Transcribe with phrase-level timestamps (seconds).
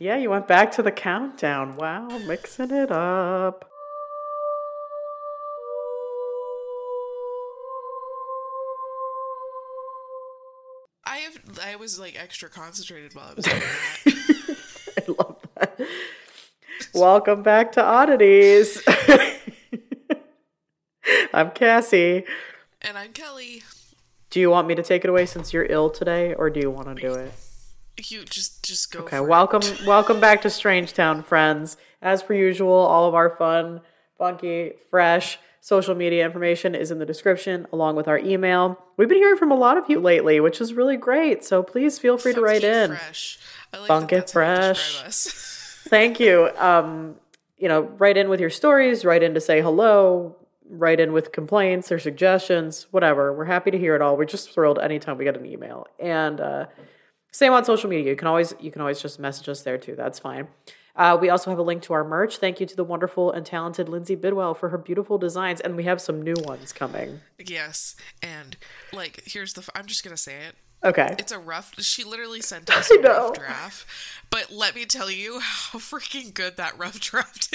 [0.00, 1.76] Yeah, you went back to the countdown.
[1.76, 3.70] Wow, mixing it up.
[11.04, 14.56] I have I was like extra concentrated while I was doing that.
[14.96, 15.78] I love that.
[16.94, 18.82] Welcome back to Oddities.
[21.34, 22.24] I'm Cassie.
[22.82, 23.62] and I'm Kelly.
[24.30, 26.70] Do you want me to take it away since you're ill today, or do you
[26.70, 27.32] want to do it?
[28.08, 29.00] You just just go.
[29.00, 29.28] Okay, for it.
[29.28, 31.76] welcome, welcome back to Strangetown, friends.
[32.00, 33.82] As per usual, all of our fun,
[34.16, 38.78] funky, fresh social media information is in the description, along with our email.
[38.96, 41.44] We've been hearing from a lot of you lately, which is really great.
[41.44, 42.90] So please feel free to write in.
[42.96, 43.38] Fresh.
[43.72, 45.26] I like Funky that that's how you fresh.
[45.88, 46.50] Thank you.
[46.56, 47.16] Um,
[47.58, 50.36] you know, write in with your stories, write in to say hello,
[50.68, 53.32] write in with complaints or suggestions, whatever.
[53.34, 54.16] We're happy to hear it all.
[54.16, 55.86] We're just thrilled anytime we get an email.
[55.98, 56.66] And uh,
[57.32, 58.10] same on social media.
[58.10, 59.94] You can always you can always just message us there too.
[59.96, 60.48] That's fine.
[60.96, 62.38] Uh, we also have a link to our merch.
[62.38, 65.84] Thank you to the wonderful and talented Lindsay Bidwell for her beautiful designs, and we
[65.84, 67.20] have some new ones coming.
[67.38, 68.56] yes, and
[68.92, 69.60] like here's the.
[69.60, 70.56] f- I'm just gonna say it.
[70.82, 71.14] Okay.
[71.18, 71.74] It's a rough.
[71.78, 73.86] She literally sent us a rough draft,
[74.30, 77.54] but let me tell you how freaking good that rough draft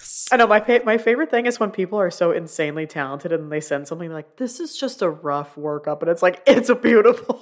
[0.00, 0.28] is.
[0.30, 3.50] I know my fa- my favorite thing is when people are so insanely talented and
[3.50, 6.74] they send something like, "This is just a rough workup," and it's like, "It's a
[6.74, 7.40] beautiful."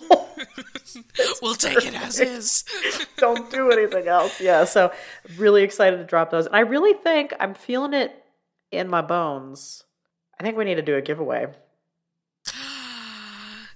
[1.43, 2.65] We'll take it as is.
[3.17, 4.41] don't do anything else.
[4.41, 4.93] Yeah, so
[5.37, 6.47] really excited to drop those.
[6.47, 8.15] And I really think I'm feeling it
[8.71, 9.85] in my bones.
[10.39, 11.47] I think we need to do a giveaway.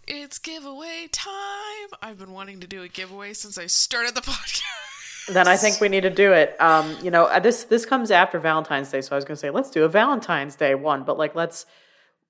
[0.09, 1.89] It's giveaway time.
[2.01, 5.33] I've been wanting to do a giveaway since I started the podcast.
[5.33, 6.55] Then I think we need to do it.
[6.61, 9.41] Um, you know, uh, this this comes after Valentine's Day, so I was going to
[9.41, 11.67] say let's do a Valentine's Day one, but like let's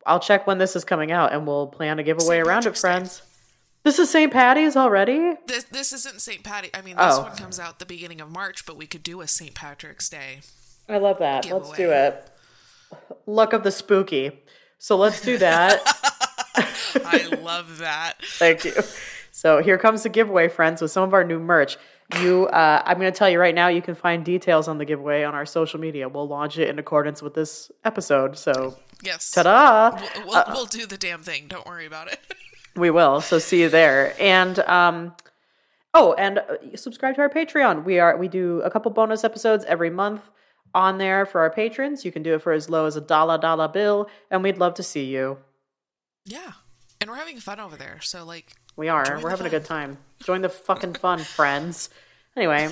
[0.07, 2.47] I'll check when this is coming out and we'll plan a giveaway St.
[2.47, 2.89] around it, Patrick's Day.
[2.89, 3.23] friends.
[3.87, 4.33] This is St.
[4.33, 5.35] Patty's already?
[5.47, 6.43] This this isn't St.
[6.43, 6.71] Patty.
[6.75, 7.23] I mean, this Oh.
[7.23, 9.55] one comes out the beginning of March, but we could do a St.
[9.55, 10.41] Patrick's Day.
[10.89, 11.49] I love that.
[11.49, 12.29] Let's do it.
[13.27, 14.43] Luck of the spooky.
[14.79, 15.81] So let's do that.
[17.07, 18.15] I love that.
[18.25, 18.73] Thank you.
[19.31, 21.77] So here comes the giveaway, friends, with some of our new merch.
[22.21, 24.85] You, uh, I'm going to tell you right now, you can find details on the
[24.85, 26.09] giveaway on our social media.
[26.09, 28.37] We'll launch it in accordance with this episode.
[28.37, 29.31] So, Yes.
[29.31, 29.91] ta-da!
[30.25, 31.47] We'll, we'll, we'll do the damn thing.
[31.47, 32.19] Don't worry about it.
[32.77, 33.21] We will.
[33.21, 34.15] So see you there.
[34.21, 35.15] And um,
[35.95, 37.85] oh, and uh, subscribe to our Patreon.
[37.85, 40.23] We are we do a couple bonus episodes every month
[40.75, 42.05] on there for our patrons.
[42.05, 44.75] You can do it for as low as a dollar dollar bill, and we'd love
[44.75, 45.39] to see you.
[46.25, 46.53] yeah.
[46.99, 48.01] And we're having fun over there.
[48.01, 49.21] So, like, We are.
[49.23, 49.99] We're having a good time.
[50.25, 51.91] Join the fucking fun, friends.
[52.35, 52.71] Anyway.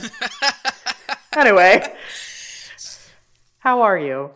[1.36, 1.94] anyway.
[3.58, 4.30] How are you?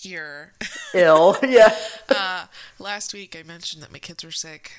[0.00, 0.52] Here.
[0.94, 1.36] Ill.
[1.42, 1.74] Yeah.
[2.08, 2.46] Uh,
[2.78, 4.72] last week I mentioned that my kids were sick.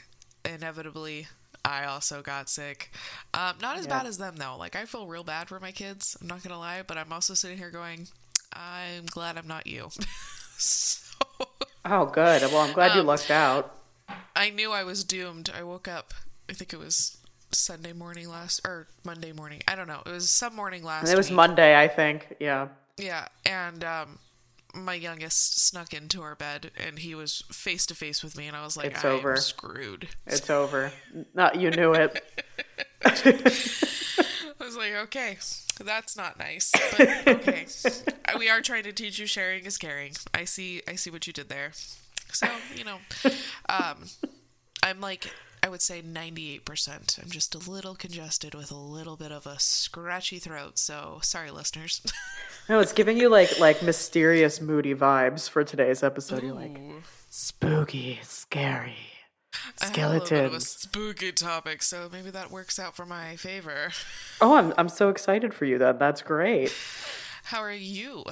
[0.44, 1.28] Inevitably,
[1.64, 2.90] I also got sick.
[3.36, 4.56] Um, not as bad as them though.
[4.58, 6.18] Like I feel real bad for my kids.
[6.20, 8.08] I'm not gonna lie, but I'm also sitting here going,
[8.52, 9.90] I'm glad I'm not you.
[10.58, 11.06] so
[11.86, 12.42] Oh, good.
[12.52, 13.76] Well, I'm glad you lucked out.
[14.36, 15.52] I knew I was doomed.
[15.56, 16.14] I woke up.
[16.50, 17.18] I think it was
[17.52, 19.62] Sunday morning last or Monday morning.
[19.68, 20.02] I don't know.
[20.06, 21.12] It was some morning last.
[21.12, 21.36] It was week.
[21.36, 22.36] Monday, I think.
[22.40, 22.70] Yeah.
[22.98, 24.20] Yeah, and um,
[24.74, 28.56] my youngest snuck into our bed, and he was face to face with me, and
[28.56, 29.36] I was like, It's "I'm over.
[29.38, 30.92] screwed." It's over.
[31.34, 32.24] Not you knew it.
[33.06, 35.38] I was like, "Okay,
[35.80, 37.66] that's not nice, but okay."
[38.38, 40.14] We are trying to teach you sharing is caring.
[40.34, 40.82] I see.
[40.88, 41.72] I see what you did there.
[42.32, 42.98] So you know,
[43.68, 44.06] um,
[44.84, 45.34] I'm like.
[45.62, 47.22] I would say 98%.
[47.22, 51.52] I'm just a little congested with a little bit of a scratchy throat, so sorry,
[51.52, 52.02] listeners.
[52.70, 56.44] No, it's giving you like like mysterious, moody vibes for today's episode.
[56.44, 56.78] You're like
[57.32, 58.94] spooky, scary,
[59.82, 60.68] I a little bit of a skeletons.
[60.70, 63.90] spooky topic, so maybe that works out for my favor.
[64.42, 65.80] Oh, I'm I'm so excited for you.
[65.80, 66.72] That that's great.
[67.46, 68.24] How are you?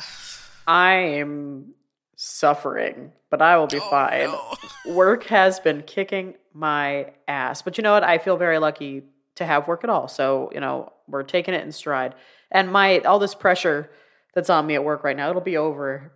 [0.68, 1.74] I'm
[2.18, 4.26] suffering, but I will be fine.
[4.28, 4.56] Oh,
[4.86, 4.94] no.
[4.94, 8.04] Work has been kicking my ass, but you know what?
[8.04, 9.04] I feel very lucky
[9.36, 10.08] to have work at all.
[10.08, 12.16] So you know, we're taking it in stride.
[12.52, 13.90] And my all this pressure
[14.34, 16.12] that's on me at work right now, it'll be over.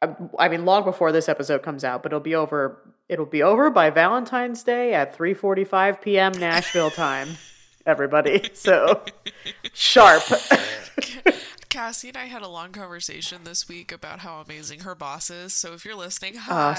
[0.00, 2.94] I, I mean, long before this episode comes out, but it'll be over.
[3.08, 6.32] It'll be over by Valentine's Day at 3:45 p.m.
[6.32, 7.36] Nashville time.
[7.84, 9.02] Everybody, so
[9.74, 10.22] sharp.
[11.72, 15.54] Cassie and I had a long conversation this week about how amazing her boss is.
[15.54, 16.78] So if you're listening, hi.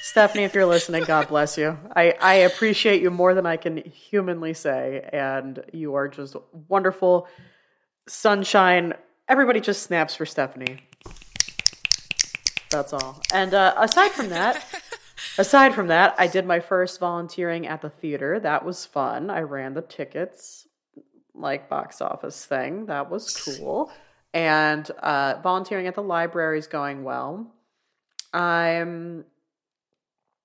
[0.00, 1.76] Stephanie, if you're listening, God bless you.
[1.94, 5.06] I, I appreciate you more than I can humanly say.
[5.12, 6.34] And you are just
[6.66, 7.28] wonderful.
[8.08, 8.94] Sunshine.
[9.28, 10.78] Everybody just snaps for Stephanie.
[12.70, 13.20] That's all.
[13.34, 14.64] And uh, aside from that,
[15.36, 18.40] aside from that, I did my first volunteering at the theater.
[18.40, 19.28] That was fun.
[19.28, 20.66] I ran the tickets.
[21.34, 22.86] like box office thing.
[22.86, 23.92] That was cool.
[24.34, 27.52] And uh, volunteering at the library is going well.
[28.32, 29.24] I'm.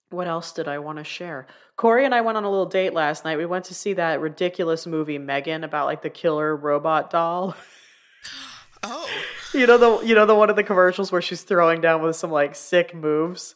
[0.10, 1.48] What else did I want to share?
[1.76, 3.38] Corey and I went on a little date last night.
[3.38, 7.56] We went to see that ridiculous movie Megan about like the killer robot doll.
[8.84, 9.10] Oh,
[9.56, 12.16] you know the you know the one of the commercials where she's throwing down with
[12.16, 13.56] some like sick moves.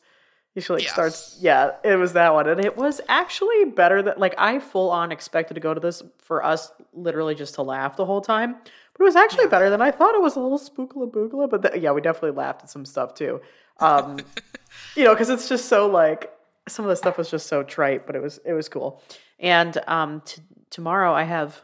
[0.57, 0.91] She like Yeah.
[0.91, 2.49] starts yeah, it was that one.
[2.49, 6.01] And it was actually better than like I full on expected to go to this
[6.23, 8.55] for us literally just to laugh the whole time.
[9.01, 10.13] It was actually better than I thought.
[10.13, 13.15] It was a little spookla boogla, but the, yeah, we definitely laughed at some stuff
[13.15, 13.41] too.
[13.79, 14.19] Um
[14.95, 16.31] you know, because it's just so like
[16.67, 19.01] some of the stuff was just so trite, but it was it was cool.
[19.39, 21.63] And um t- tomorrow I have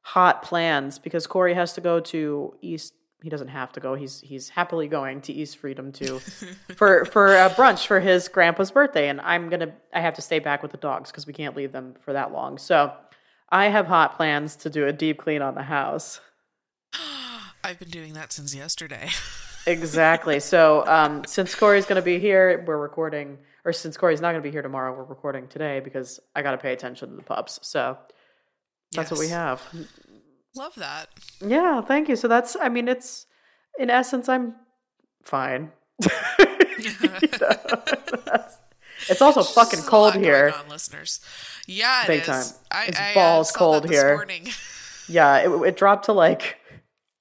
[0.00, 2.94] hot plans because Corey has to go to East.
[3.22, 3.94] He doesn't have to go.
[3.94, 6.18] He's he's happily going to East Freedom to
[6.76, 10.38] for for a brunch for his grandpa's birthday, and I'm gonna I have to stay
[10.38, 12.56] back with the dogs because we can't leave them for that long.
[12.56, 12.90] So
[13.50, 16.20] I have hot plans to do a deep clean on the house.
[17.64, 19.08] I've been doing that since yesterday.
[19.66, 20.40] Exactly.
[20.40, 24.42] So um, since Corey's going to be here, we're recording, or since Corey's not going
[24.42, 27.22] to be here tomorrow, we're recording today because I got to pay attention to the
[27.22, 27.60] pups.
[27.62, 27.96] So
[28.92, 29.62] that's what we have.
[30.54, 31.08] Love that.
[31.40, 32.16] Yeah, thank you.
[32.16, 33.24] So that's, I mean, it's
[33.78, 34.54] in essence, I'm
[35.22, 35.72] fine.
[39.08, 40.54] It's also fucking cold here.
[40.56, 41.20] on, listeners.
[41.66, 42.26] Yeah, it Big is.
[42.26, 42.44] time.
[42.70, 44.26] I, It's I, uh, balls saw cold here.
[45.06, 46.56] Yeah, it, it dropped to like,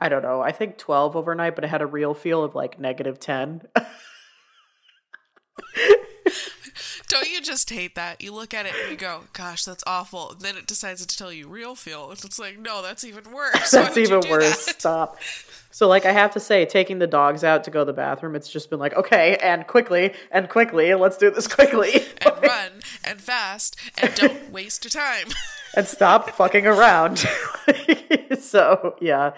[0.03, 2.77] I don't know, I think 12 overnight, but it had a real feel of like
[2.77, 3.61] negative 10.
[7.07, 8.21] Don't you just hate that?
[8.21, 11.15] You look at it and you go, "Gosh, that's awful." And then it decides to
[11.15, 12.09] tell you real feel.
[12.09, 13.71] And it's like, no, that's even worse.
[13.71, 14.65] That's even worse.
[14.65, 14.79] that?
[14.81, 15.19] Stop.
[15.69, 18.35] So, like, I have to say, taking the dogs out to go to the bathroom,
[18.35, 22.03] it's just been like, okay, and quickly, and quickly, let's do this quickly.
[22.21, 22.71] And run
[23.03, 25.27] and fast and don't waste your time.
[25.75, 27.19] and stop fucking around.
[28.39, 29.33] so, yeah.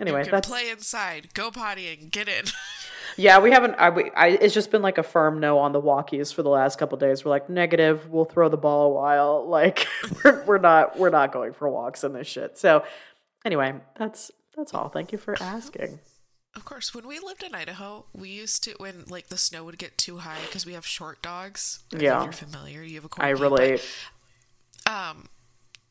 [0.00, 2.46] Anyway, that's play inside, go pottying, get in.
[3.16, 3.38] yeah.
[3.38, 3.74] We haven't.
[3.78, 4.28] I, we- I.
[4.28, 7.24] It's just been like a firm no on the walkies for the last couple days.
[7.24, 8.08] We're like negative.
[8.10, 9.46] We'll throw the ball a while.
[9.54, 9.86] Like
[10.24, 10.98] we're, we're not.
[10.98, 12.58] We're not going for walks in this shit.
[12.58, 12.82] So,
[13.44, 14.88] anyway, that's that's all.
[14.88, 16.00] Thank you for asking.
[16.56, 19.78] Of course, when we lived in Idaho, we used to when like the snow would
[19.78, 21.84] get too high because we have short dogs.
[21.94, 22.22] I Yeah.
[22.24, 22.82] you're familiar.
[22.82, 23.82] You have a corgi, I relate.
[24.84, 25.26] But, um,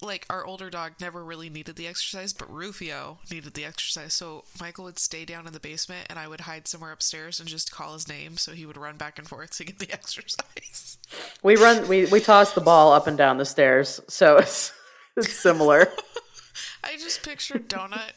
[0.03, 4.13] like our older dog never really needed the exercise, but Rufio needed the exercise.
[4.13, 7.49] So Michael would stay down in the basement, and I would hide somewhere upstairs and
[7.49, 10.97] just call his name, so he would run back and forth to get the exercise.
[11.41, 11.87] We run.
[11.87, 13.99] We we toss the ball up and down the stairs.
[14.07, 14.71] So it's
[15.15, 15.87] it's similar.
[16.83, 18.11] I just pictured Donut,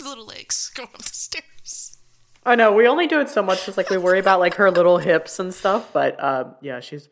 [0.04, 1.98] little legs going up the stairs.
[2.46, 4.70] I know we only do it so much because like we worry about like her
[4.70, 5.90] little hips and stuff.
[5.92, 7.08] But uh, yeah, she's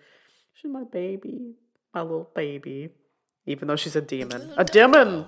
[0.55, 1.55] she's my baby,
[1.95, 2.91] my little baby.
[3.47, 5.27] Even though she's a demon, a demon.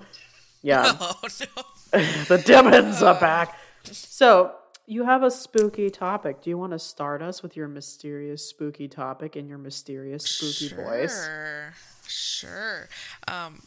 [0.61, 2.01] Yeah, Oh no!
[2.27, 3.57] the demons are back.
[3.83, 4.55] So
[4.87, 6.41] you have a spooky topic.
[6.41, 10.73] Do you want to start us with your mysterious spooky topic in your mysterious spooky
[10.75, 11.25] voice?
[11.25, 11.73] Sure,
[12.07, 12.89] sure.
[13.27, 13.61] Um,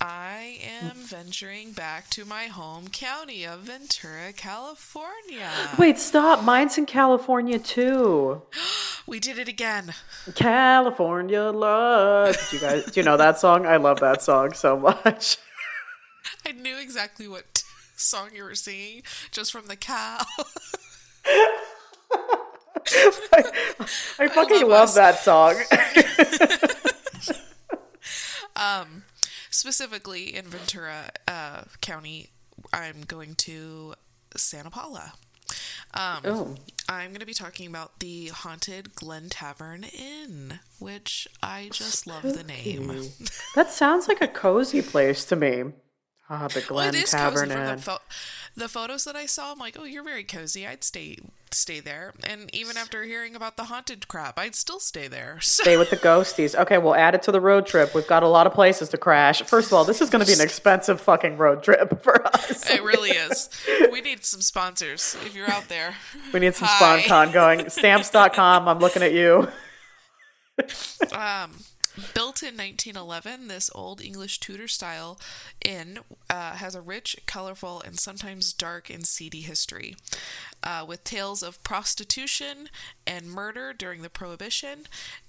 [0.00, 5.50] I am venturing back to my home county of Ventura, California.
[5.78, 6.42] Wait, stop.
[6.42, 8.42] Mine's in California too.
[9.06, 9.94] We did it again.
[10.36, 12.36] California love.
[12.50, 13.66] Do you guys do you know that song?
[13.66, 15.36] I love that song so much.
[16.46, 17.64] I knew exactly what
[17.96, 19.02] song you were singing
[19.32, 20.18] just from the cow.
[24.20, 25.56] I fucking love love, that song.
[28.56, 29.04] Um,
[29.50, 32.30] Specifically in Ventura uh, County,
[32.72, 33.94] I'm going to
[34.36, 35.14] Santa Paula.
[35.92, 36.54] Um, oh,
[36.88, 42.22] I'm going to be talking about the haunted Glen Tavern Inn, which I just love
[42.22, 42.88] the name.
[43.56, 45.64] that sounds like a cozy place to me.
[46.28, 47.98] Ah, the Well, Glen is Tavern cozy from the, Inn.
[48.60, 49.52] The photos that I saw.
[49.52, 50.66] I'm like, oh, you're very cozy.
[50.66, 51.16] I'd stay
[51.50, 52.14] stay there.
[52.22, 55.40] And even after hearing about the haunted crap, I'd still stay there.
[55.40, 56.54] So Stay with the ghosties.
[56.54, 57.92] Okay, we'll add it to the road trip.
[57.92, 59.42] We've got a lot of places to crash.
[59.42, 62.70] First of all, this is going to be an expensive fucking road trip for us.
[62.70, 63.48] it really is.
[63.90, 65.96] We need some sponsors if you're out there.
[66.32, 66.68] We need some.
[66.68, 67.68] SponCon going.
[67.68, 69.48] Stamps.com, I'm looking at you.
[71.16, 71.52] Um,
[72.14, 75.18] built in 1911, this old English Tudor style
[75.64, 79.96] inn uh, has a rich, colorful, and sometimes dark and seedy history.
[80.62, 82.68] Uh, with tales of prostitution
[83.06, 84.86] and murder during the Prohibition,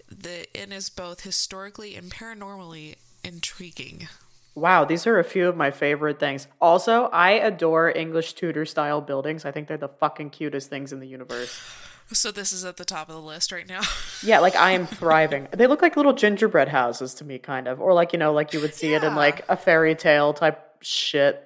[0.10, 4.08] the inn is both historically and paranormally intriguing.
[4.54, 6.48] Wow, these are a few of my favorite things.
[6.60, 9.46] Also, I adore English Tudor style buildings.
[9.46, 11.58] I think they're the fucking cutest things in the universe.
[12.14, 13.82] So this is at the top of the list right now.
[14.24, 15.48] Yeah, like I am thriving.
[15.52, 18.54] They look like little gingerbread houses to me, kind of, or like you know, like
[18.54, 21.44] you would see it in like a fairy tale type shit.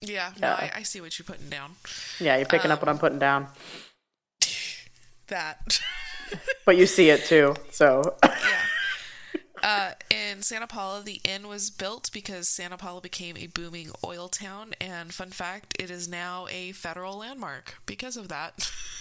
[0.00, 1.72] Yeah, no, I, I see what you're putting down.
[2.18, 3.48] Yeah, you're picking up what I'm putting down.
[5.28, 5.80] That.
[6.64, 7.56] But you see it too.
[7.70, 8.62] So yeah.
[9.62, 14.28] Uh, in Santa Paula, the inn was built because Santa Paula became a booming oil
[14.28, 18.70] town, and fun fact, it is now a federal landmark because of that.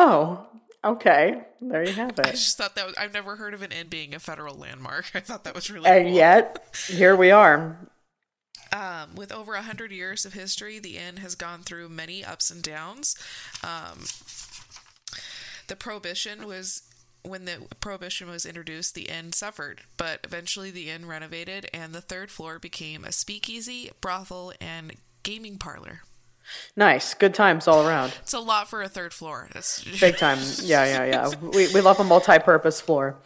[0.00, 0.46] Oh,
[0.84, 1.42] okay.
[1.60, 2.26] There you have it.
[2.26, 5.10] I just thought that was, I've never heard of an inn being a federal landmark.
[5.14, 6.14] I thought that was really And cool.
[6.14, 7.76] yet, here we are.
[8.72, 12.50] Um, with over a hundred years of history, the inn has gone through many ups
[12.50, 13.16] and downs.
[13.62, 14.04] Um,
[15.68, 16.82] the prohibition was
[17.22, 22.00] when the prohibition was introduced, the inn suffered, but eventually the inn renovated, and the
[22.00, 26.02] third floor became a speakeasy, brothel, and gaming parlor.
[26.76, 27.14] Nice.
[27.14, 28.14] Good times all around.
[28.20, 29.48] It's a lot for a third floor.
[29.52, 30.38] That's Big time.
[30.62, 31.30] Yeah, yeah, yeah.
[31.40, 33.16] We, we love a multi purpose floor.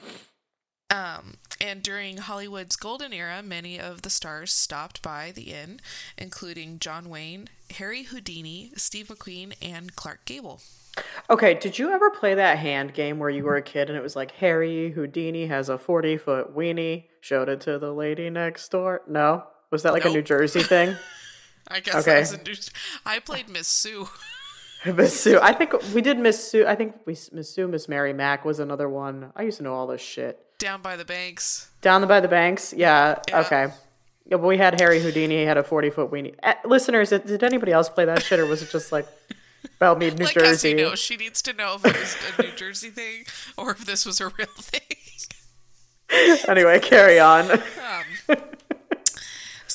[0.90, 5.80] Um, and during Hollywood's golden era, many of the stars stopped by the inn,
[6.18, 10.60] including John Wayne, Harry Houdini, Steve McQueen, and Clark Gable.
[11.30, 14.02] Okay, did you ever play that hand game where you were a kid and it
[14.02, 18.70] was like Harry Houdini has a 40 foot weenie, showed it to the lady next
[18.70, 19.00] door?
[19.08, 19.44] No?
[19.70, 20.96] Was that like a New Jersey thing?
[21.72, 22.12] I guess Okay.
[22.14, 22.54] that was a new.
[23.06, 24.08] I played Miss Sue.
[24.84, 25.38] Miss Sue.
[25.40, 26.66] I think we did Miss Sue.
[26.66, 29.32] I think we Miss Sue, Miss Mary Mac was another one.
[29.36, 30.38] I used to know all this shit.
[30.58, 31.70] down by the banks.
[31.80, 32.72] Down by the banks?
[32.76, 33.40] Yeah, Yeah.
[33.40, 33.66] okay.
[34.26, 36.34] Yeah, but we had Harry Houdini, he had a 40 foot weenie.
[36.44, 39.06] Eh, listeners, did, anybody else play that shit or was it just like
[39.80, 40.72] Bellmead, New like Jersey?
[40.72, 43.24] Cassie knows, she needs to know if it was a New Jersey thing
[43.56, 44.80] or if this was a real thing.
[46.48, 47.50] anyway, carry on.
[47.50, 47.58] Um,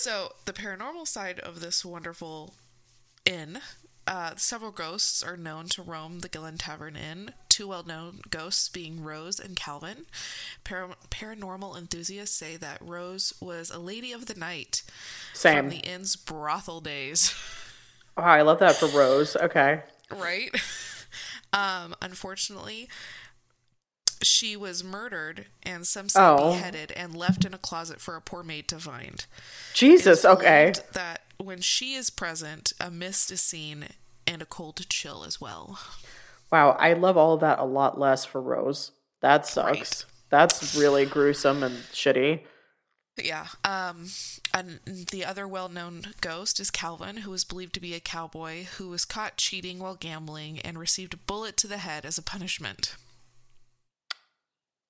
[0.08, 2.54] so the paranormal side of this wonderful
[3.26, 3.60] inn.
[4.08, 7.34] Uh, several ghosts are known to roam the Glen Tavern Inn.
[7.50, 10.06] Two well-known ghosts being Rose and Calvin.
[10.64, 14.82] Par- paranormal enthusiasts say that Rose was a lady of the night
[15.34, 15.58] Same.
[15.58, 17.36] from the inn's brothel days.
[18.20, 19.36] Oh, I love that for Rose.
[19.36, 19.84] Okay.
[20.10, 20.50] right?
[21.54, 22.90] um, unfortunately,
[24.22, 26.54] she was murdered and some say Oh.
[26.54, 29.26] beheaded and left in a closet for a poor maid to find.
[29.74, 30.74] Jesus, okay.
[30.94, 33.90] That when she is present, a mist is seen
[34.26, 35.80] and a cold chill as well.
[36.52, 38.92] Wow, I love all of that a lot less for Rose.
[39.22, 39.78] That sucks.
[39.80, 40.06] Right.
[40.30, 42.42] That's really gruesome and shitty.
[43.22, 43.48] Yeah.
[43.66, 44.10] Um,
[44.54, 48.90] and the other well-known ghost is Calvin, who is believed to be a cowboy who
[48.90, 52.96] was caught cheating while gambling and received a bullet to the head as a punishment.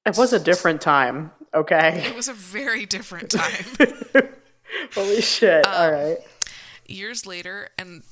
[0.07, 2.03] It was a different time, okay?
[2.07, 4.29] It was a very different time.
[4.93, 5.65] Holy shit.
[5.65, 6.17] Um, all right.
[6.87, 8.03] years later and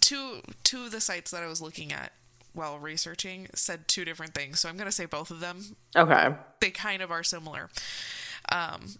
[0.00, 2.12] two two of the sites that I was looking at
[2.52, 4.60] while researching said two different things.
[4.60, 5.76] So I'm going to say both of them.
[5.96, 6.34] Okay.
[6.60, 7.68] They kind of are similar.
[8.50, 8.96] Um,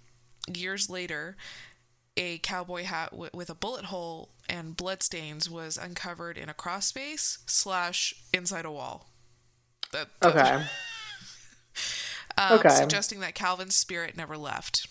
[0.53, 1.37] years later,
[2.17, 6.87] a cowboy hat w- with a bullet hole and bloodstains was uncovered in a cross
[6.87, 9.09] space slash inside a wall.
[9.93, 10.65] That, that- Okay.
[12.39, 12.69] Um, okay.
[12.71, 14.87] Suggesting that Calvin's spirit never left.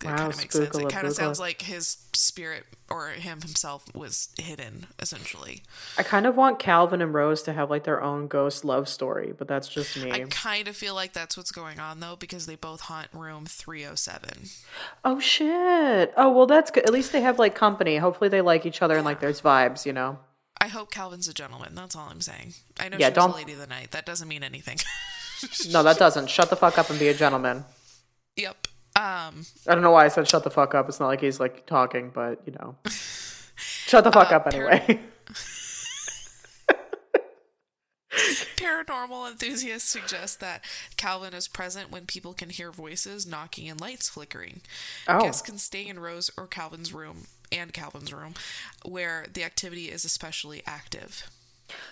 [0.00, 0.76] That Wow, kind of makes sense.
[0.76, 5.62] It kind of sounds like his spirit or him himself was hidden, essentially.
[5.96, 9.32] I kind of want Calvin and Rose to have like their own ghost love story,
[9.36, 10.10] but that's just me.
[10.10, 13.46] I kind of feel like that's what's going on though, because they both haunt room
[13.46, 14.48] 307.
[15.04, 16.12] oh shit.
[16.16, 16.84] Oh, well that's good.
[16.84, 17.96] At least they have like company.
[17.96, 20.18] Hopefully they like each other and like there's vibes, you know.
[20.60, 21.74] I hope Calvin's a gentleman.
[21.74, 22.54] That's all I'm saying.
[22.80, 23.92] I know Yeah, she was don't- a lady of the night.
[23.92, 24.78] That doesn't mean anything.
[25.72, 26.30] No, that doesn't.
[26.30, 27.64] Shut the fuck up and be a gentleman.
[28.36, 28.66] yep.
[28.96, 30.88] Um, I don't know why I said shut the fuck up.
[30.88, 32.76] It's not like he's like talking, but you know.
[33.56, 35.00] Shut the fuck Uh, up par- anyway.
[38.56, 40.64] paranormal enthusiasts suggest that
[40.96, 44.60] Calvin is present when people can hear voices, knocking, and lights flickering.
[45.06, 45.20] Oh.
[45.20, 48.34] Guests can stay in Rose or Calvin's room and Calvin's room,
[48.84, 51.28] where the activity is especially active.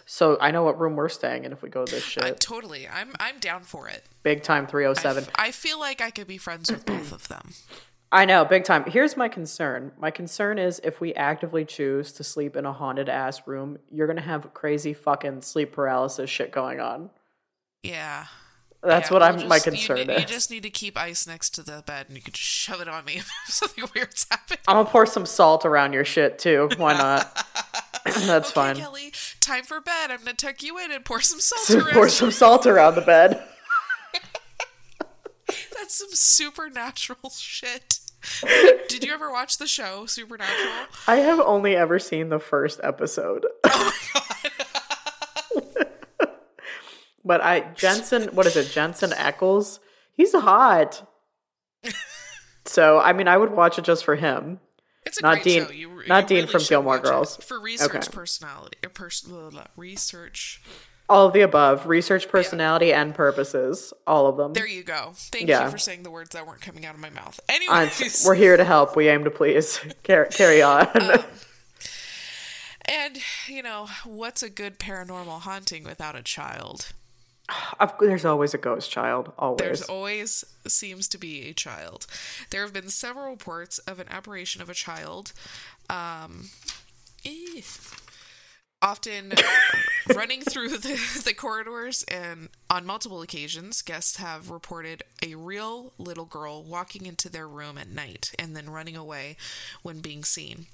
[0.07, 2.23] So I know what room we're staying in if we go this shit.
[2.25, 2.87] I totally.
[2.89, 4.05] I'm I'm down for it.
[4.23, 5.25] Big time 307.
[5.25, 7.51] f- oh I feel like I could be friends with both of them.
[8.13, 8.85] I know, big time.
[8.87, 9.91] Here's my concern.
[9.99, 14.07] My concern is if we actively choose to sleep in a haunted ass room, you're
[14.07, 17.11] gonna have crazy fucking sleep paralysis shit going on.
[17.83, 18.27] Yeah.
[18.83, 19.49] That's Yeah, what I'm.
[19.49, 20.21] my just- you concern ne- is.
[20.21, 22.81] You just need to keep ice next to the bed, and you can just shove
[22.83, 24.59] it on me if something weird's happening.
[24.69, 26.69] I'm gonna pour some salt around your shit too.
[26.77, 27.47] Why not?
[28.05, 28.77] That's Okay, fine.
[28.77, 29.13] Kelly,
[29.45, 30.11] time for bed.
[30.11, 31.93] I'm gonna tuck you in and pour some salt So around.
[31.93, 33.43] pour some salt around the bed.
[35.77, 37.99] That's some supernatural shit.
[38.89, 40.73] Did you ever watch the show Supernatural?
[41.07, 43.47] I have only ever seen the first episode.
[43.67, 43.93] Oh
[47.25, 48.71] but I Jensen, what is it?
[48.71, 49.79] Jensen Ackles.
[50.13, 51.09] He's hot.
[52.65, 54.61] so I mean, I would watch it just for him.
[55.07, 55.73] It's a Not great Dean- show.
[55.73, 56.99] You, you not Dean really from Gilmore.
[56.99, 57.37] Girls.
[57.37, 58.09] For research Okay.
[58.11, 60.63] personality, or pers- blah, blah, research.
[61.07, 63.93] All of the above, research, personality, and purposes.
[64.07, 64.55] All of them.
[64.55, 65.13] There you go.
[65.15, 65.65] Thank Yeah.
[65.67, 67.39] you for saying the words that weren't coming out of my mouth.
[67.49, 68.97] Uh, Anyways, we're here to help.
[68.97, 69.79] We aim to please.
[70.05, 70.89] Car- carry on.
[72.87, 76.93] and you know what's a good paranormal haunting without a child?
[78.01, 79.33] There's always a ghost child.
[79.39, 79.59] Always.
[79.59, 82.07] There's always seems to be a child.
[82.51, 85.33] There have been several reports of an apparition of a child,
[85.91, 86.49] um,
[87.25, 87.61] eh,
[88.81, 89.33] often
[90.15, 96.27] running through the, the corridors, and on multiple occasions, guests have reported a real little
[96.27, 99.37] girl walking into their room at night and then running away
[99.83, 100.67] when being seen.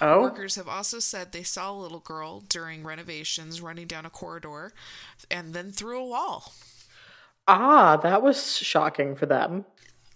[0.00, 4.10] Oh, Workers have also said they saw a little girl during renovations running down a
[4.10, 4.72] corridor
[5.30, 6.52] and then through a wall.
[7.46, 9.64] ah, that was shocking for them.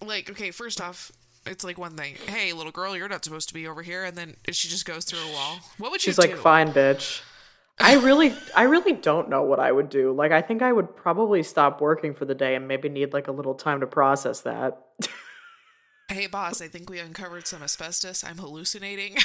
[0.04, 1.12] like okay first off
[1.46, 4.16] it's like one thing hey little girl you're not supposed to be over here and
[4.16, 6.22] then she just goes through a wall what would you do?
[6.22, 7.22] She's do like, "Fine, bitch."
[7.80, 10.10] I really, I really don't know what I would do.
[10.12, 13.28] Like, I think I would probably stop working for the day and maybe need like
[13.28, 14.82] a little time to process that.
[16.10, 19.16] hey boss i think we uncovered some asbestos i'm hallucinating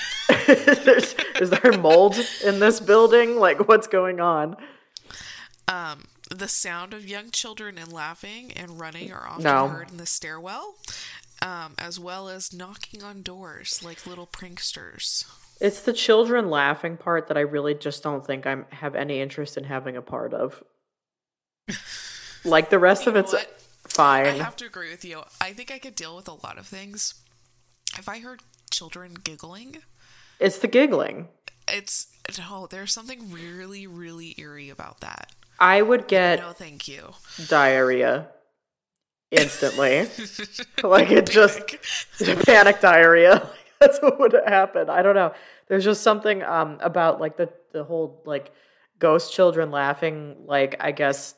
[0.48, 3.38] is, is there mold in this building?
[3.38, 4.56] Like, what's going on?
[5.68, 9.68] um the sound of young children and laughing and running are often No.
[9.68, 10.76] heard in the stairwell
[11.42, 15.26] um, as well as knocking on doors like little pranksters
[15.62, 19.58] It's the children laughing part that I really just don't think I'm have any interest
[19.58, 20.64] in having a part of.
[22.46, 23.63] Like the rest of know it's what?
[24.00, 25.22] I have to agree with you.
[25.42, 27.14] I think I could deal with a lot of things.
[27.98, 29.78] If I heard children giggling,
[30.40, 31.28] It's the giggling.
[31.68, 32.08] it's
[32.38, 35.32] no, there's something really, really eerie about that.
[35.60, 37.14] I would get No, thank you.
[37.48, 38.30] diarrhea
[39.32, 40.08] instantly.
[40.84, 41.60] like it just
[42.46, 43.48] panic diarrhea.
[43.80, 44.90] That's what would happen.
[44.90, 45.34] I don't know.
[45.68, 48.52] There's just something um about like the the whole like
[49.00, 51.36] ghost children laughing like I guess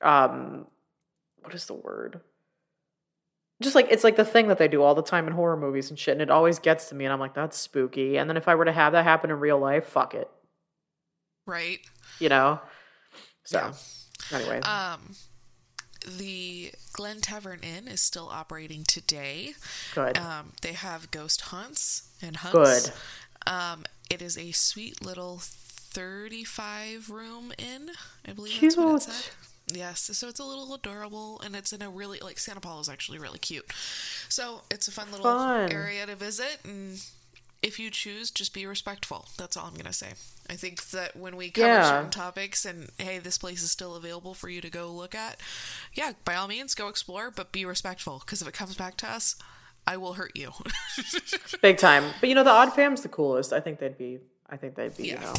[0.00, 0.66] um
[1.44, 2.20] what is the word?
[3.62, 5.88] Just like it's like the thing that they do all the time in horror movies
[5.90, 8.16] and shit and it always gets to me and I'm like that's spooky.
[8.18, 10.28] And then if I were to have that happen in real life, fuck it.
[11.46, 11.78] Right?
[12.18, 12.60] You know?
[13.44, 13.58] So
[14.30, 14.36] Yeah.
[14.38, 14.60] anyway.
[14.60, 15.14] Um,
[16.18, 19.54] the Glen Tavern Inn is still operating today.
[19.94, 20.18] good.
[20.18, 22.88] Um, they have ghost hunts and hunts.
[22.88, 22.92] Good.
[23.46, 27.90] Um, it is a sweet little 35 room inn,
[28.26, 29.02] I believe that's what it Cute.
[29.02, 29.32] said.
[29.74, 32.88] Yes, so it's a little adorable and it's in a really like Santa Paula is
[32.88, 33.66] actually really cute.
[34.28, 35.70] So it's a fun little Fun.
[35.72, 37.02] area to visit and
[37.62, 39.26] if you choose, just be respectful.
[39.38, 40.12] That's all I'm gonna say.
[40.50, 41.88] I think that when we cover Yeah.
[41.90, 45.40] certain topics and hey, this place is still available for you to go look at,
[45.94, 49.08] yeah, by all means go explore, but be respectful because if it comes back to
[49.08, 49.34] us,
[49.86, 50.52] I will hurt you.
[51.62, 52.04] Big time.
[52.20, 53.52] But you know, the Odd Fam's the coolest.
[53.52, 54.18] I think they'd be.
[54.48, 55.08] I think they'd be.
[55.08, 55.34] You know,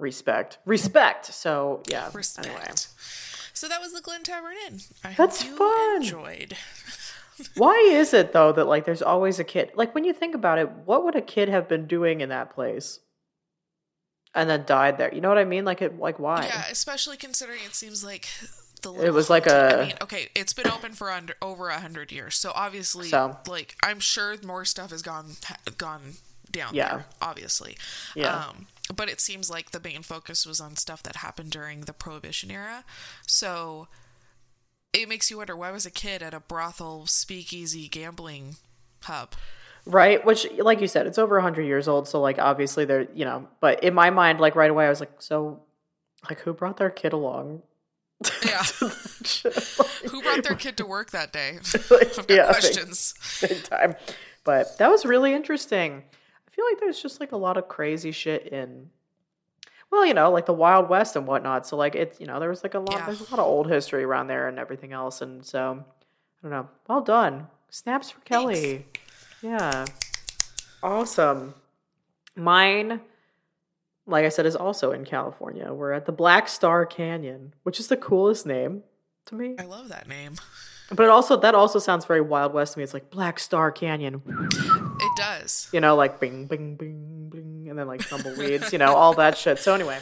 [0.00, 1.26] respect, respect.
[1.26, 2.10] So yeah.
[2.12, 2.48] Respect.
[2.48, 2.70] Anyway,
[3.52, 4.80] So that was the Glen Tavern Inn.
[5.04, 5.96] I That's hope you fun.
[6.02, 6.56] enjoyed.
[7.56, 9.70] why is it though that like there's always a kid?
[9.74, 12.50] Like when you think about it, what would a kid have been doing in that
[12.54, 13.00] place?
[14.34, 15.12] And then died there.
[15.12, 15.64] You know what I mean?
[15.64, 15.98] Like it.
[15.98, 16.44] Like why?
[16.44, 18.28] Yeah, especially considering it seems like
[18.82, 21.80] the It was like I a- mean, okay, it's been open for under over a
[21.80, 23.36] hundred years, so obviously, So.
[23.48, 25.32] like I'm sure more stuff has gone
[25.78, 26.14] gone
[26.50, 26.88] down Yeah.
[26.90, 27.06] there.
[27.20, 27.76] Obviously,
[28.14, 28.36] Yeah.
[28.46, 31.92] Um, but it seems like the main focus was on stuff that happened during the
[31.92, 32.84] Prohibition era,
[33.26, 33.88] so
[34.92, 38.56] it makes you wonder why was a kid at a brothel, speakeasy, gambling
[39.02, 39.34] hub?
[39.86, 40.24] Right.
[40.24, 42.06] Which, like you said, it's over hundred years old.
[42.08, 43.48] So like obviously they're you know.
[43.60, 45.62] But in my mind, like right away, I was like, so,
[46.28, 47.62] like who brought their kid along?
[48.44, 48.62] Yeah.
[49.24, 49.54] Shit,
[50.10, 51.58] Who brought their kid to work that day?
[51.90, 53.14] like, yeah, big- questions.
[53.40, 53.94] big time.
[54.44, 56.02] But that was really interesting.
[56.50, 58.90] I feel like there's just like a lot of crazy shit in,
[59.92, 61.66] well, you know, like the Wild West and whatnot.
[61.66, 63.06] So like it's you know there was like a lot Yeah.
[63.06, 65.20] there's a lot of old history around there and everything else.
[65.20, 66.68] And so I don't know.
[66.88, 67.46] Well done.
[67.70, 68.86] Snaps for Kelly.
[69.42, 69.84] Yeah.
[70.82, 71.54] Awesome.
[72.36, 73.00] Mine,
[74.06, 75.72] like I said, is also in California.
[75.72, 78.82] We're at the Black Star Canyon, which is the coolest name
[79.26, 79.54] to me.
[79.58, 80.34] I love that name.
[80.92, 82.82] But it also that also sounds very Wild West to me.
[82.82, 84.22] It's like Black Star Canyon,
[85.12, 85.68] It does.
[85.72, 89.36] you know, like bing, bing, bing, bing, and then like tumbleweeds, you know, all that
[89.36, 89.58] shit.
[89.58, 89.98] So anyway,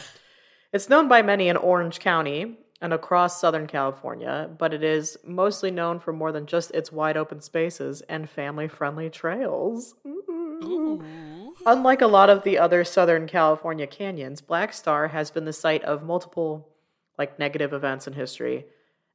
[0.71, 5.71] it's known by many in Orange County and across Southern California, but it is mostly
[5.71, 9.95] known for more than just its wide open spaces and family-friendly trails.
[10.05, 11.47] Mm-hmm.
[11.65, 15.83] Unlike a lot of the other Southern California canyons, Black Star has been the site
[15.83, 16.69] of multiple
[17.17, 18.65] like negative events in history,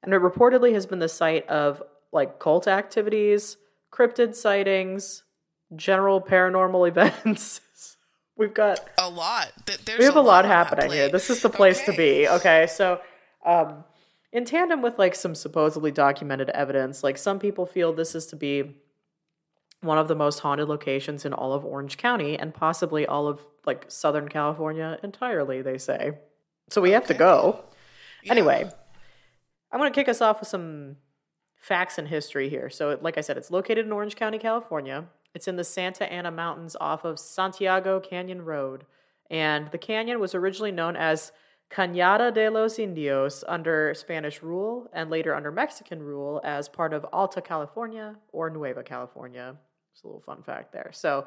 [0.02, 3.57] and it reportedly has been the site of like cult activities,
[3.90, 5.22] cryptid sightings,
[5.74, 7.61] general paranormal events.
[8.37, 9.53] We've got A lot.
[9.85, 11.09] There's we have a lot that happening here.
[11.09, 12.29] This is the place to be.
[12.29, 13.00] Okay, so
[13.44, 13.85] um,
[14.33, 18.37] in tandem with like some supposedly documented evidence, like some people feel this is to
[18.37, 18.74] be
[19.83, 23.40] one of the most haunted locations in all of Orange County and possibly all of
[23.66, 25.62] like Southern California entirely.
[25.62, 26.18] They say.
[26.70, 27.64] So we have to go.
[28.24, 28.33] Yeah.
[28.33, 28.68] Anyway,
[29.70, 30.96] I'm going to kick us off with some
[31.57, 32.70] facts and history here.
[32.70, 35.05] So, like I said, it's located in Orange County, California.
[35.34, 38.86] It's in the Santa Ana Mountains off of Santiago Canyon Road.
[39.30, 41.32] And the canyon was originally known as
[41.70, 47.04] Cañada de los Indios under Spanish rule and later under Mexican rule as part of
[47.12, 49.56] Alta California or Nueva California.
[49.92, 50.90] It's a little fun fact there.
[50.92, 51.26] So,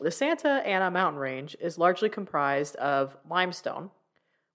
[0.00, 3.90] the Santa Ana mountain range is largely comprised of limestone,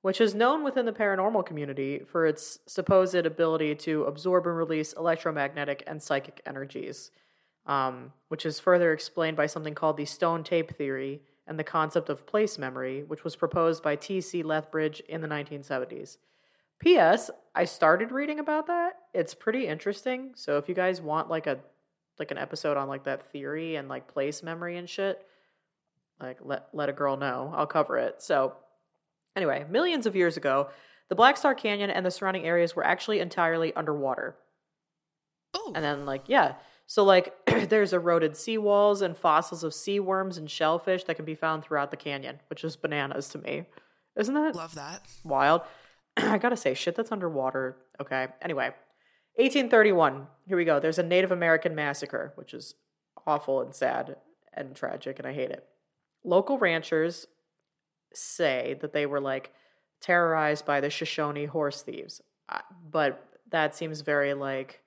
[0.02, 4.94] which is known within the paranormal community for its supposed ability to absorb and release
[4.94, 7.12] electromagnetic and psychic energies,
[7.66, 12.10] um, which is further explained by something called the stone tape theory and the concept
[12.10, 14.44] of place memory, which was proposed by T.C.
[14.44, 16.18] Lethbridge in the 1970s.
[16.80, 17.30] P.S.
[17.56, 18.94] I started reading about that.
[19.14, 20.34] It's pretty interesting.
[20.36, 21.60] So if you guys want like a
[22.20, 25.26] like an episode on like that theory and like place memory and shit,
[26.20, 27.54] like let let a girl know.
[27.56, 28.22] I'll cover it.
[28.22, 28.54] So
[29.36, 30.70] Anyway, millions of years ago,
[31.10, 34.36] the Black Star Canyon and the surrounding areas were actually entirely underwater.
[35.54, 36.56] Oh, And then, like, yeah.
[36.86, 37.34] So, like,
[37.70, 41.92] there's eroded seawalls and fossils of sea worms and shellfish that can be found throughout
[41.92, 43.66] the canyon, which is bananas to me.
[44.16, 45.02] Isn't that love that.
[45.24, 45.62] wild?
[46.18, 47.78] I gotta say, shit that's underwater.
[48.00, 48.28] Okay.
[48.42, 48.72] Anyway,
[49.36, 50.28] 1831.
[50.48, 50.80] Here we go.
[50.80, 52.76] There's a Native American massacre, which is
[53.26, 54.18] awful and sad
[54.54, 55.66] and tragic, and I hate it.
[56.24, 57.26] Local ranchers
[58.14, 59.52] say that they were like
[60.02, 62.22] terrorized by the Shoshone horse thieves,
[62.90, 64.83] but that seems very like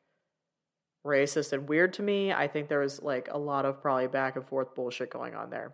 [1.06, 2.32] racist and weird to me.
[2.32, 5.50] I think there was like a lot of probably back and forth bullshit going on
[5.50, 5.72] there.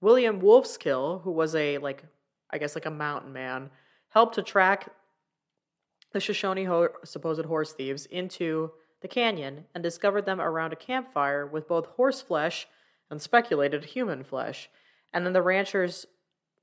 [0.00, 2.04] William Wolfskill, who was a like
[2.50, 3.70] I guess like a mountain man,
[4.10, 4.90] helped to track
[6.12, 11.46] the Shoshone ho- supposed horse thieves into the canyon and discovered them around a campfire
[11.46, 12.66] with both horse flesh
[13.10, 14.70] and speculated human flesh.
[15.12, 16.06] And then the ranchers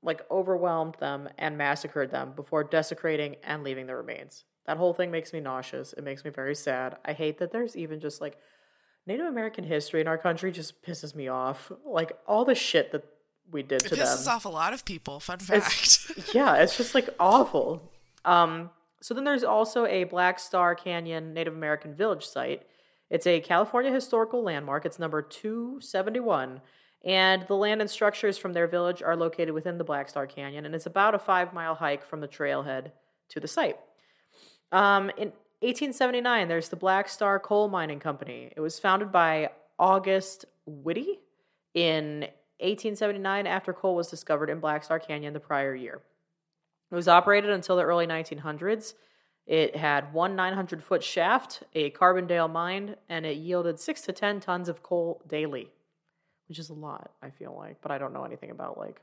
[0.02, 4.44] like overwhelmed them and massacred them before desecrating and leaving the remains.
[4.66, 5.92] That whole thing makes me nauseous.
[5.92, 6.96] It makes me very sad.
[7.04, 8.38] I hate that there's even just like
[9.06, 11.72] Native American history in our country just pisses me off.
[11.84, 13.04] Like all the shit that
[13.50, 14.06] we did It to them.
[14.06, 15.18] pisses off a lot of people.
[15.18, 15.66] Fun fact.
[15.66, 17.82] It's, yeah, it's just like awful.
[18.24, 18.70] Um,
[19.00, 22.62] so then there's also a Black Star Canyon Native American village site.
[23.10, 24.86] It's a California historical landmark.
[24.86, 26.60] It's number 271.
[27.04, 30.64] And the land and structures from their village are located within the Black Star Canyon.
[30.64, 32.92] And it's about a five mile hike from the trailhead
[33.30, 33.78] to the site.
[34.72, 38.50] Um, in 1879, there's the Black Star Coal Mining Company.
[38.56, 41.20] It was founded by August Whitty
[41.74, 42.20] in
[42.58, 46.00] 1879 after coal was discovered in Black Star Canyon the prior year.
[46.90, 48.94] It was operated until the early 1900s.
[49.46, 54.40] It had one 900 foot shaft, a Carbondale mine, and it yielded six to 10
[54.40, 55.70] tons of coal daily,
[56.48, 59.00] which is a lot, I feel like, but I don't know anything about, like,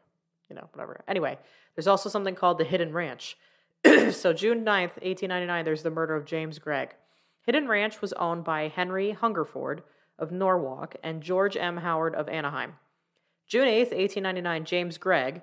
[0.50, 1.02] you know, whatever.
[1.08, 1.38] Anyway,
[1.76, 3.38] there's also something called the Hidden Ranch.
[4.12, 6.96] so, June 9th, 1899, there's the murder of James Gregg.
[7.46, 9.84] Hidden Ranch was owned by Henry Hungerford
[10.18, 11.78] of Norwalk and George M.
[11.78, 12.74] Howard of Anaheim.
[13.48, 15.42] June 8th, 1899, James Gregg,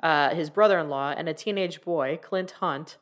[0.00, 2.98] uh, his brother in law, and a teenage boy, Clint Hunt,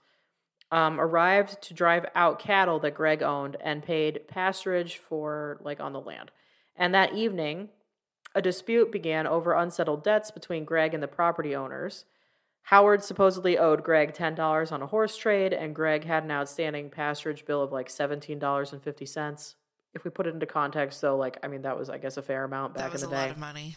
[0.71, 5.93] um, arrived to drive out cattle that Gregg owned and paid pasturage for, like, on
[5.93, 6.31] the land.
[6.75, 7.69] And that evening,
[8.35, 12.05] a dispute began over unsettled debts between Gregg and the property owners.
[12.67, 17.43] Howard supposedly owed Gregg $10 on a horse trade, and Gregg had an outstanding pasturage
[17.45, 19.55] bill of like $17.50.
[19.95, 22.23] If we put it into context, though, like, I mean, that was, I guess, a
[22.23, 23.23] fair amount back that was in a the day.
[23.23, 23.77] lot of money.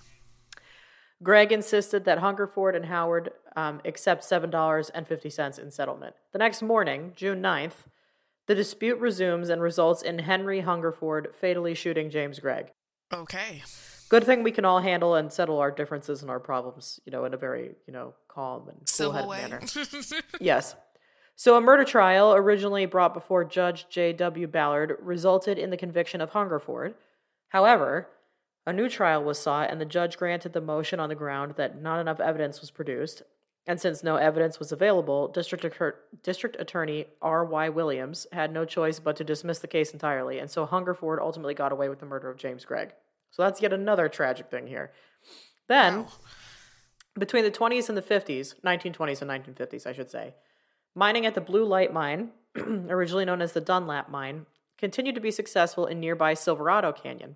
[1.21, 6.15] Gregg insisted that Hungerford and Howard um, accept $7.50 in settlement.
[6.31, 7.85] The next morning, June 9th,
[8.47, 12.71] the dispute resumes and results in Henry Hungerford fatally shooting James Gregg.
[13.13, 13.61] Okay.
[14.09, 17.25] Good thing we can all handle and settle our differences and our problems, you know,
[17.25, 19.61] in a very, you know, calm and cool-headed manner.
[20.39, 20.75] Yes.
[21.35, 24.47] So, a murder trial originally brought before Judge J.W.
[24.47, 26.95] Ballard resulted in the conviction of Hungerford.
[27.49, 28.09] However,
[28.65, 31.81] a new trial was sought, and the judge granted the motion on the ground that
[31.81, 33.21] not enough evidence was produced.
[33.65, 35.65] And since no evidence was available, District,
[36.23, 37.69] District Attorney R.Y.
[37.69, 41.71] Williams had no choice but to dismiss the case entirely, and so Hungerford ultimately got
[41.71, 42.93] away with the murder of James Gregg.
[43.31, 44.91] So that's yet another tragic thing here.
[45.67, 46.07] Then, Wow.
[47.17, 50.35] between the 20s and the 50s, 1920s and 1950s, I should say,
[50.95, 54.45] mining at the Blue Light Mine, originally known as the Dunlap Mine,
[54.77, 57.35] continued to be successful in nearby Silverado Canyon.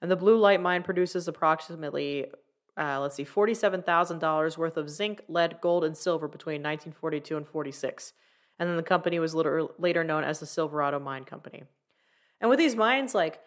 [0.00, 2.26] And the blue light mine produces approximately,
[2.76, 8.12] uh, let's see, $47,000 worth of zinc, lead, gold, and silver between 1942 and 46.
[8.58, 11.62] And then the company was later, later known as the Silverado Mine Company.
[12.40, 13.40] And with these mines, like,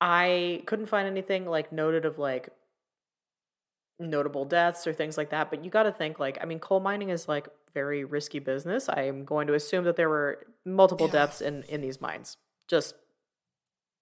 [0.00, 2.48] I couldn't find anything like noted of like
[3.98, 5.50] notable deaths or things like that.
[5.50, 8.88] But you got to think like, I mean, coal mining is like very risky business.
[8.88, 11.12] I am going to assume that there were multiple Yeah.
[11.12, 12.36] deaths in in these mines.
[12.68, 12.94] Just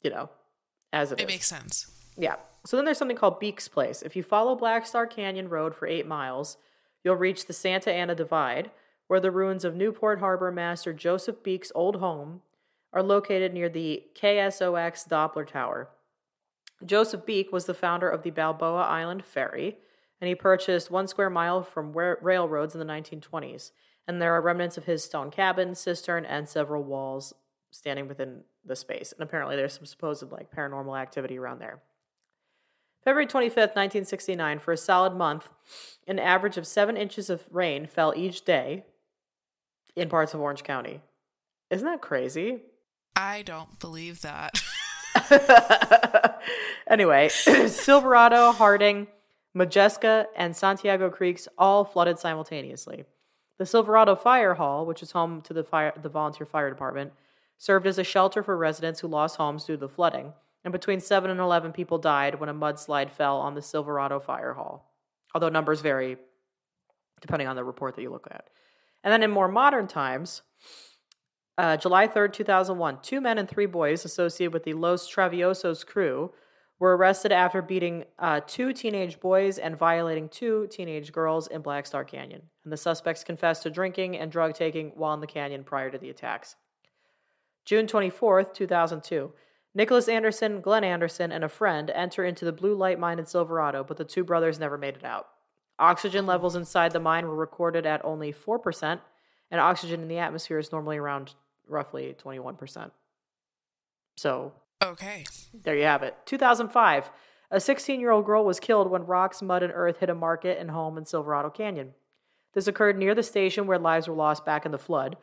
[0.02, 0.28] you know,
[0.92, 1.28] as it It is.
[1.28, 1.90] makes sense.
[2.16, 2.36] Yeah.
[2.66, 4.02] So then there's something called Beeks Place.
[4.02, 6.56] If you follow Black Star Canyon Road for eight miles,
[7.02, 8.70] you'll reach the Santa Ana Divide,
[9.06, 12.42] where the ruins of Newport Harbor Master Joseph Beeks' old home
[12.94, 15.90] are located near the KSOX Doppler Tower.
[16.86, 19.76] Joseph Beek was the founder of the Balboa Island Ferry,
[20.20, 23.72] and he purchased one square mile from railroads in the 1920s.
[24.06, 27.34] And there are remnants of his stone cabin, cistern, and several walls
[27.70, 29.12] standing within the space.
[29.12, 31.80] And apparently, there's some supposed like paranormal activity around there.
[33.02, 35.48] February 25th, 1969, for a solid month,
[36.06, 38.84] an average of seven inches of rain fell each day
[39.96, 41.00] in parts of Orange County.
[41.70, 42.60] Isn't that crazy?
[43.16, 44.62] I don't believe that.
[46.88, 49.06] anyway, Silverado, Harding,
[49.56, 53.04] Modjeska, and Santiago Creeks all flooded simultaneously.
[53.58, 57.12] The Silverado Fire Hall, which is home to the fire, the volunteer fire department,
[57.56, 60.32] served as a shelter for residents who lost homes due to the flooding.
[60.64, 64.54] And between 7 and 11 people died when a mudslide fell on the Silverado Fire
[64.54, 64.92] Hall,
[65.34, 66.16] although numbers vary
[67.20, 68.48] depending on the report that you look at.
[69.02, 70.42] And then in more modern times,
[71.56, 76.32] uh, July 3rd, 2001, two men and three boys associated with the Los Traviesos crew
[76.80, 81.86] were arrested after beating uh, two teenage boys and violating two teenage girls in Black
[81.86, 82.42] Star Canyon.
[82.64, 85.98] And the suspects confessed to drinking and drug taking while in the canyon prior to
[85.98, 86.56] the attacks.
[87.64, 89.32] June 24th, 2002.
[89.76, 93.82] Nicholas Anderson, Glenn Anderson, and a friend enter into the blue light mine in Silverado,
[93.82, 95.28] but the two brothers never made it out.
[95.78, 99.00] Oxygen levels inside the mine were recorded at only 4%,
[99.50, 101.34] and oxygen in the atmosphere is normally around
[101.68, 102.90] roughly 21%.
[104.16, 105.24] So okay.
[105.52, 106.16] there you have it.
[106.26, 107.10] 2005.
[107.50, 110.58] A 16 year old girl was killed when rocks, mud, and earth hit a market
[110.58, 111.94] and home in Silverado Canyon.
[112.54, 115.16] This occurred near the station where lives were lost back in the flood,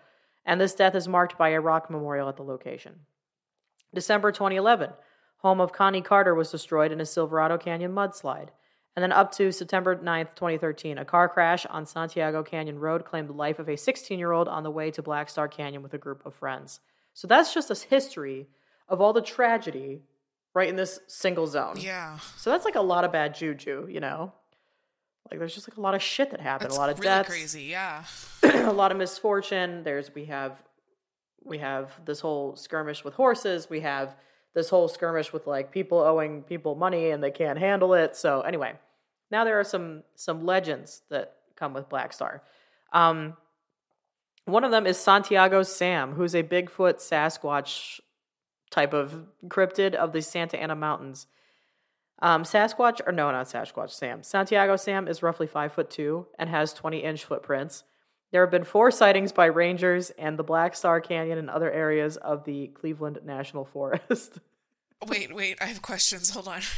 [0.46, 3.02] and this death is marked by a rock memorial at the location.
[3.94, 4.92] December 2011.
[5.38, 8.50] Home of Connie Carter was destroyed in a Silverado Canyon mudslide.
[8.96, 13.30] And then up to September 9th, 2013, a car crash on Santiago Canyon Road claimed
[13.30, 15.94] the life of a 16 year old on the way to Black Star Canyon with
[15.94, 16.82] a group of friends.
[17.14, 18.48] So that's just a history
[18.90, 20.02] of all the tragedy
[20.54, 21.76] right in this single zone.
[21.78, 22.20] Yeah.
[22.38, 24.34] So that's like a lot of bad juju, you know?
[25.30, 27.08] Like there's just like a lot of shit that happened, That's a lot of really
[27.10, 27.64] deaths, crazy.
[27.64, 28.04] Yeah.
[28.44, 29.84] a lot of misfortune.
[29.84, 30.62] There's we have
[31.44, 33.70] we have this whole skirmish with horses.
[33.70, 34.16] We have
[34.54, 38.16] this whole skirmish with like people owing people money and they can't handle it.
[38.16, 38.74] So anyway,
[39.30, 42.44] now there are some some legends that come with Black Star.
[42.92, 43.38] Um,
[44.46, 48.00] one of them is Santiago Sam, who's a Bigfoot Sasquatch
[48.70, 51.28] type of cryptid of the Santa Ana Mountains.
[52.22, 54.24] Um, Sasquatch, or no, not Sasquatch, Sam.
[54.24, 57.84] Santiago Sam is roughly five foot two and has 20 inch footprints.
[58.32, 62.16] There have been four sightings by rangers and the Black Star Canyon and other areas
[62.18, 64.40] of the Cleveland National Forest.
[65.08, 65.58] Wait, wait.
[65.60, 66.30] I have questions.
[66.30, 66.62] Hold on.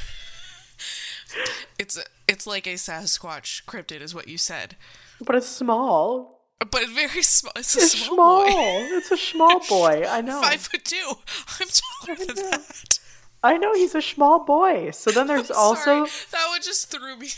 [1.80, 4.76] It's it's like a Sasquatch cryptid, is what you said,
[5.20, 6.42] but it's small.
[6.60, 7.52] but it's very small.
[7.56, 8.52] It's a It's small, small.
[8.52, 8.96] boy.
[8.98, 10.06] It's a small boy.
[10.08, 10.42] I know.
[10.42, 11.13] Five foot two.
[11.60, 13.00] I'm taller than that.
[13.44, 14.92] I know he's a small boy.
[14.92, 17.30] So then there's also that one just threw me.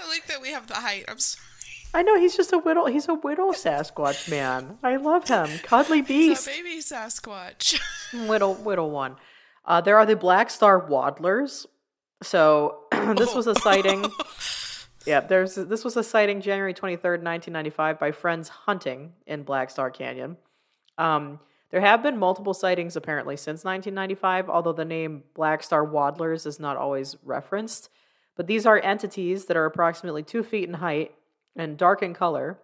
[0.00, 1.06] I like that we have the height.
[1.08, 1.42] I'm sorry.
[1.92, 4.78] I know he's just a whittle he's a whittle Sasquatch man.
[4.82, 5.48] I love him.
[5.62, 6.46] Cuddly beast.
[6.46, 7.80] a baby Sasquatch.
[8.28, 9.16] Whittle whittle one.
[9.64, 11.66] Uh, there are the Black Star Waddlers.
[12.22, 12.84] So
[13.16, 14.06] this was a sighting.
[15.06, 19.90] Yeah, there's this was a sighting January 23rd, 1995 by friends hunting in Black Star
[19.90, 20.36] Canyon.
[20.98, 26.44] Um, there have been multiple sightings apparently since 1995, although the name Black Star Waddlers
[26.44, 27.88] is not always referenced.
[28.36, 31.12] But these are entities that are approximately two feet in height
[31.56, 32.58] and dark in color,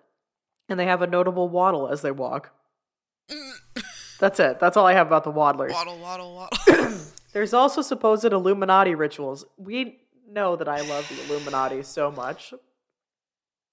[0.69, 2.53] and they have a notable waddle as they walk.
[4.19, 4.61] That's it.
[4.61, 5.73] That's all I have about the waddlers.
[5.73, 6.97] waddle, waddle, waddle.
[7.33, 9.45] There's also supposed Illuminati rituals.
[9.59, 12.55] We know that I love the Illuminati so much.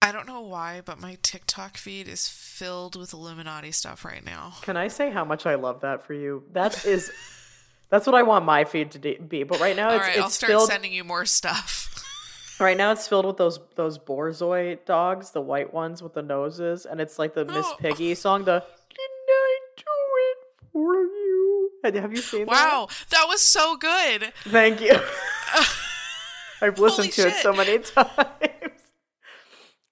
[0.02, 4.54] I don't know why, but my TikTok feed is filled with Illuminati stuff right now.
[4.62, 6.44] Can I say how much I love that for you?
[6.52, 7.10] That is,
[7.90, 9.44] that's what I want my feed to de- be.
[9.44, 10.70] But right now All it's right, I'll start filled.
[10.70, 12.03] sending you more stuff.
[12.64, 16.86] Right now it's filled with those those Borzoi dogs, the white ones with the noses,
[16.86, 17.76] and it's like the Miss Oh.
[17.80, 18.46] Piggy song.
[18.46, 19.84] The didn't I do
[20.30, 20.38] it
[20.72, 21.72] for you?
[21.84, 22.52] Have you seen that?
[22.52, 24.32] Wow, that was so good.
[24.46, 24.94] Thank you.
[26.62, 28.08] I've listened Holy to it so many times.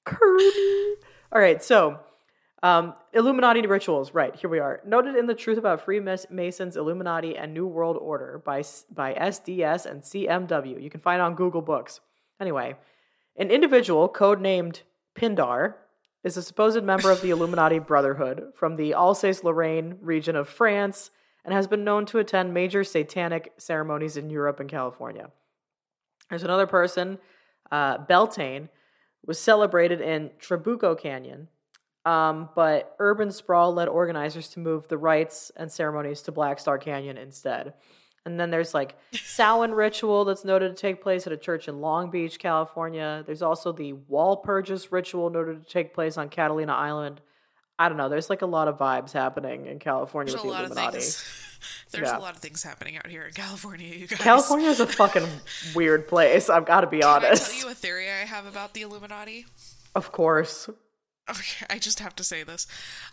[0.05, 0.51] Kirby.
[1.33, 1.99] All right, so
[2.63, 4.13] um, Illuminati rituals.
[4.13, 4.79] Right here we are.
[4.85, 10.01] Noted in the Truth About Freemasons, Illuminati, and New World Order by by SDS and
[10.01, 10.81] CMW.
[10.81, 11.99] You can find it on Google Books.
[12.41, 12.75] Anyway,
[13.37, 14.81] an individual codenamed
[15.15, 15.75] Pindar
[16.23, 21.11] is a supposed member of the Illuminati Brotherhood from the Alsace-Lorraine region of France
[21.45, 25.29] and has been known to attend major satanic ceremonies in Europe and California.
[26.29, 27.19] There's another person,
[27.71, 28.69] uh, Beltane,
[29.25, 31.47] was celebrated in Trabuco Canyon,
[32.05, 36.79] um, but urban sprawl led organizers to move the rites and ceremonies to Black Star
[36.79, 37.73] Canyon instead.
[38.25, 41.81] And then there's like Samhain ritual that's noted to take place at a church in
[41.81, 43.23] Long Beach, California.
[43.25, 47.19] There's also the Walpurgis ritual noted to take place on Catalina Island.
[47.79, 48.09] I don't know.
[48.09, 50.97] There's like a lot of vibes happening in California There's with a the Illuminati.
[51.91, 52.17] There's Yeah.
[52.17, 54.19] a lot of things happening out here in California, you guys.
[54.19, 55.27] California is a fucking
[55.75, 56.47] weird place.
[56.49, 57.47] I've got to be honest.
[57.47, 59.47] Can I tell you a theory I have about the Illuminati?
[59.95, 60.69] Of course.
[61.29, 62.67] Okay, I just have to say this.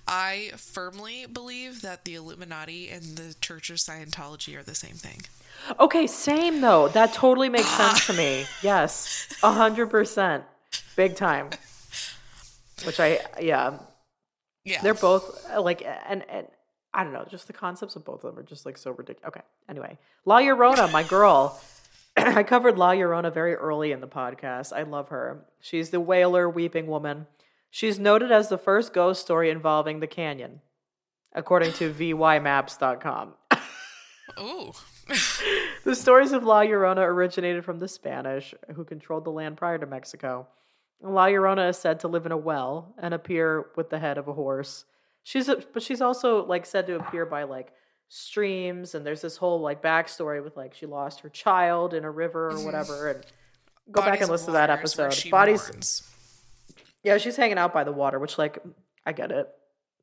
[0.07, 5.21] I firmly believe that the Illuminati and the Church of Scientology are the same thing.
[5.79, 6.89] Okay, same though.
[6.89, 8.47] That totally makes sense to me.
[8.63, 10.45] Yes, a hundred percent,
[10.97, 11.51] big time.
[12.85, 13.79] Which I, yeah,
[14.65, 14.81] Yeah.
[14.83, 16.47] they're both like, and and
[16.95, 19.29] I don't know, just the concepts of both of them are just like so ridiculous.
[19.29, 21.61] Okay, anyway, La Llorona, my girl.
[22.17, 24.73] I covered La Llorona very early in the podcast.
[24.73, 25.45] I love her.
[25.61, 27.27] She's the wailer, weeping woman.
[27.71, 30.61] She's noted as the first ghost story involving the canyon,
[31.33, 33.35] according to VYMaps.com.
[34.41, 34.73] Ooh.
[35.85, 39.87] The stories of La Llorona originated from the Spanish, who controlled the land prior to
[39.87, 40.47] Mexico.
[41.01, 44.29] La Llorona is said to live in a well and appear with the head of
[44.29, 44.85] a horse.
[45.23, 47.73] She's a, but she's also like said to appear by like
[48.09, 52.11] streams, and there's this whole like backstory with like she lost her child in a
[52.11, 53.09] river or whatever.
[53.09, 53.25] And
[53.91, 55.15] go back and listen to that episode.
[55.31, 56.03] Bodies, mourns.
[57.03, 58.59] Yeah, she's hanging out by the water, which like
[59.07, 59.49] I get it,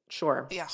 [0.10, 0.48] sure.
[0.52, 0.68] Yeah.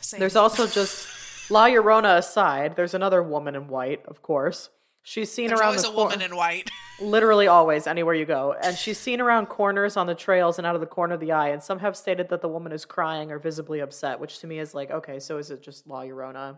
[0.00, 0.20] Same.
[0.20, 2.76] There's also just La Llorona aside.
[2.76, 4.70] There's another woman in white, of course.
[5.02, 6.68] She's seen There's around always the a cor- woman in white.
[7.00, 10.74] literally always anywhere you go, and she's seen around corners on the trails and out
[10.74, 11.50] of the corner of the eye.
[11.50, 14.58] And some have stated that the woman is crying or visibly upset, which to me
[14.58, 16.56] is like, okay, so is it just La Llorona?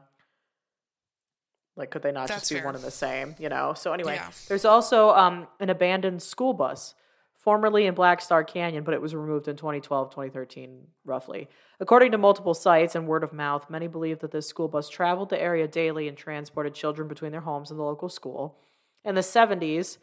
[1.76, 2.64] Like, could they not That's just be fair.
[2.64, 3.36] one and the same?
[3.38, 3.74] You know.
[3.74, 4.30] So anyway, Yeah.
[4.48, 6.94] there's also um, an abandoned school bus,
[7.38, 11.48] formerly in Black Star Canyon, but it was removed in 2012, 2013, roughly.
[11.80, 15.30] According to multiple sites and word of mouth, many believe that this school bus traveled
[15.30, 18.58] the area daily and transported children between their homes and the local school.
[19.04, 19.98] In the 70s,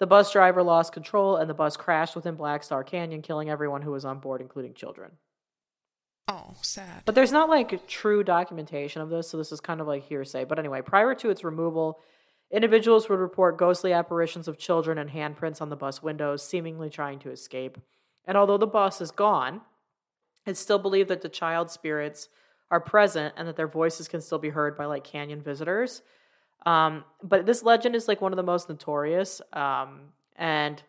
[0.00, 3.82] the bus driver lost control and the bus crashed within Black Star Canyon, killing everyone
[3.82, 5.12] who was on board, including children.
[6.26, 7.02] Oh, sad.
[7.04, 10.44] But there's not like true documentation of this, so this is kind of like hearsay.
[10.44, 12.00] But anyway, prior to its removal,
[12.52, 17.18] individuals would report ghostly apparitions of children and handprints on the bus windows, seemingly trying
[17.20, 17.78] to escape.
[18.26, 19.62] And although the bus is gone,
[20.46, 22.28] it's still believed that the child spirits
[22.70, 26.02] are present and that their voices can still be heard by like canyon visitors.
[26.64, 29.40] Um, but this legend is like one of the most notorious.
[29.52, 30.82] Um, and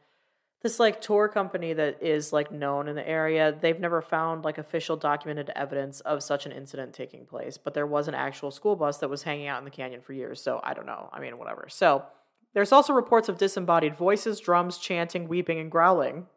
[0.63, 4.58] this like tour company that is like known in the area, they've never found like
[4.58, 7.58] official documented evidence of such an incident taking place.
[7.58, 10.13] But there was an actual school bus that was hanging out in the canyon for
[10.13, 10.41] years.
[10.41, 11.10] So I don't know.
[11.12, 11.67] I mean, whatever.
[11.69, 12.06] So
[12.54, 16.28] there's also reports of disembodied voices, drums, chanting, weeping, and growling.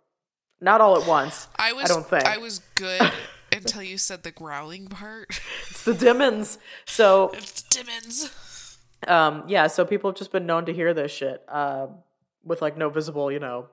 [0.61, 1.47] Not all at once.
[1.57, 2.25] I was i don't think.
[2.25, 3.13] I was good
[3.53, 5.41] until you said the growling part.
[5.71, 6.59] It's the demons.
[6.85, 8.79] So it's Dimmons.
[9.07, 11.87] Um, yeah, so people have just been known to hear this shit uh,
[12.43, 13.69] with like no visible, you know,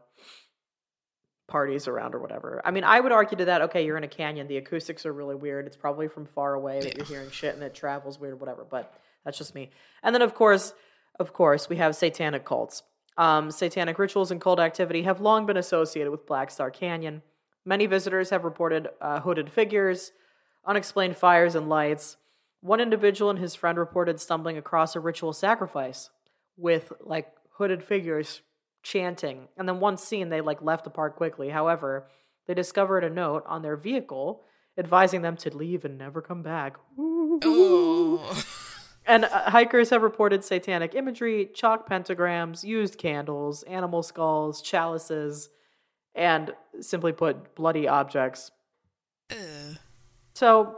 [1.47, 2.62] parties around or whatever.
[2.63, 3.62] I mean, I would argue to that.
[3.63, 4.47] Okay, you're in a canyon.
[4.47, 5.67] The acoustics are really weird.
[5.67, 8.65] It's probably from far away that you're hearing shit and it travels weird, whatever.
[8.69, 8.93] But
[9.25, 9.69] that's just me.
[10.01, 10.73] And then of course,
[11.19, 12.84] of course, we have satanic cults.
[13.17, 17.21] Um, satanic rituals and cult activity have long been associated with Black Star Canyon.
[17.65, 20.12] Many visitors have reported uh, hooded figures,
[20.65, 22.17] unexplained fires and lights.
[22.62, 26.10] One individual and his friend reported stumbling across a ritual sacrifice
[26.58, 28.41] with like hooded figures
[28.84, 29.48] chanting.
[29.58, 31.50] And then once seen, they like left the park quickly.
[31.50, 32.08] However,
[32.46, 34.44] they discovered a note on their vehicle
[34.77, 36.77] advising them to leave and never come back.
[39.06, 45.50] And uh, hikers have reported satanic imagery, chalk pentagrams, used candles, animal skulls, chalices,
[46.15, 48.52] and simply put, bloody objects.
[49.31, 49.77] Ugh.
[50.36, 50.77] So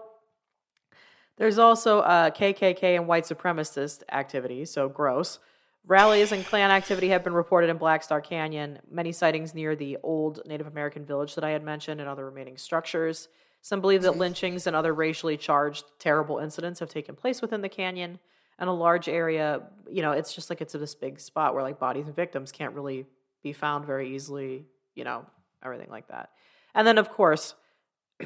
[1.38, 5.40] there's also uh, KKK and white supremacist activity, so gross.
[5.88, 9.98] Rallies and Klan activity have been reported in Black Star Canyon, many sightings near the
[10.02, 13.28] old Native American village that I had mentioned and other remaining structures.
[13.62, 17.70] Some believe that lynchings and other racially charged terrible incidents have taken place within the
[17.70, 18.20] canyon
[18.58, 21.80] and a large area, you know, it's just like it's this big spot where like
[21.80, 23.06] bodies and victims can't really
[23.44, 24.66] be found very easily,
[24.96, 25.26] you know,
[25.64, 26.30] everything like that.
[26.74, 27.56] And then, of course,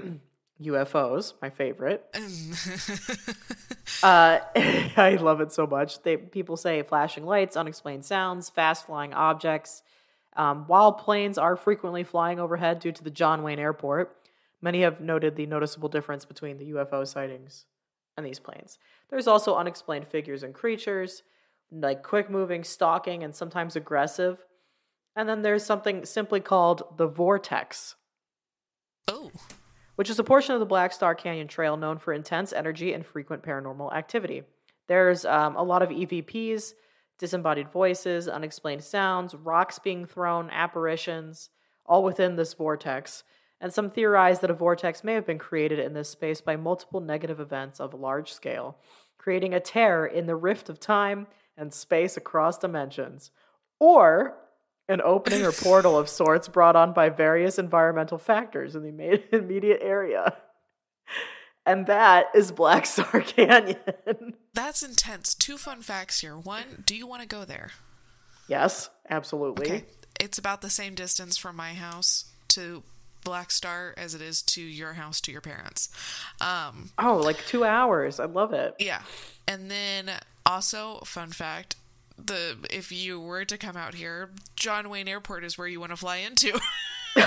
[0.61, 2.05] UFOs, my favorite.
[4.03, 6.03] uh, I love it so much.
[6.03, 9.83] They people say flashing lights, unexplained sounds, fast flying objects.
[10.35, 14.15] Um, while planes are frequently flying overhead due to the John Wayne Airport,
[14.61, 17.65] many have noted the noticeable difference between the UFO sightings
[18.15, 18.77] and these planes.
[19.09, 21.23] There's also unexplained figures and creatures,
[21.71, 24.45] like quick moving, stalking, and sometimes aggressive.
[25.15, 27.95] And then there's something simply called the vortex.
[29.07, 29.31] Oh.
[29.99, 33.05] Which is a portion of the Black Star Canyon Trail known for intense energy and
[33.05, 34.43] frequent paranormal activity.
[34.87, 36.71] There's um, a lot of EVPs,
[37.17, 41.49] disembodied voices, unexplained sounds, rocks being thrown, apparitions,
[41.85, 43.25] all within this vortex.
[43.59, 47.01] And some theorize that a vortex may have been created in this space by multiple
[47.01, 48.77] negative events of large scale,
[49.17, 51.27] creating a tear in the rift of time
[51.57, 53.31] and space across dimensions.
[53.81, 54.37] Or
[54.89, 59.79] an opening or portal of sorts brought on by various environmental factors in the immediate
[59.81, 60.35] area.
[61.65, 64.33] And that is Black Star Canyon.
[64.53, 65.35] That's intense.
[65.35, 66.35] Two fun facts here.
[66.35, 67.69] One, do you want to go there?
[68.47, 69.67] Yes, absolutely.
[69.67, 69.85] Okay.
[70.19, 72.81] It's about the same distance from my house to
[73.23, 75.89] Black Star as it is to your house to your parents.
[76.41, 78.19] Um, oh, like two hours.
[78.19, 78.73] I love it.
[78.79, 79.03] Yeah.
[79.47, 80.09] And then
[80.45, 81.75] also, fun fact
[82.25, 85.91] the if you were to come out here, John Wayne Airport is where you want
[85.91, 86.59] to fly into.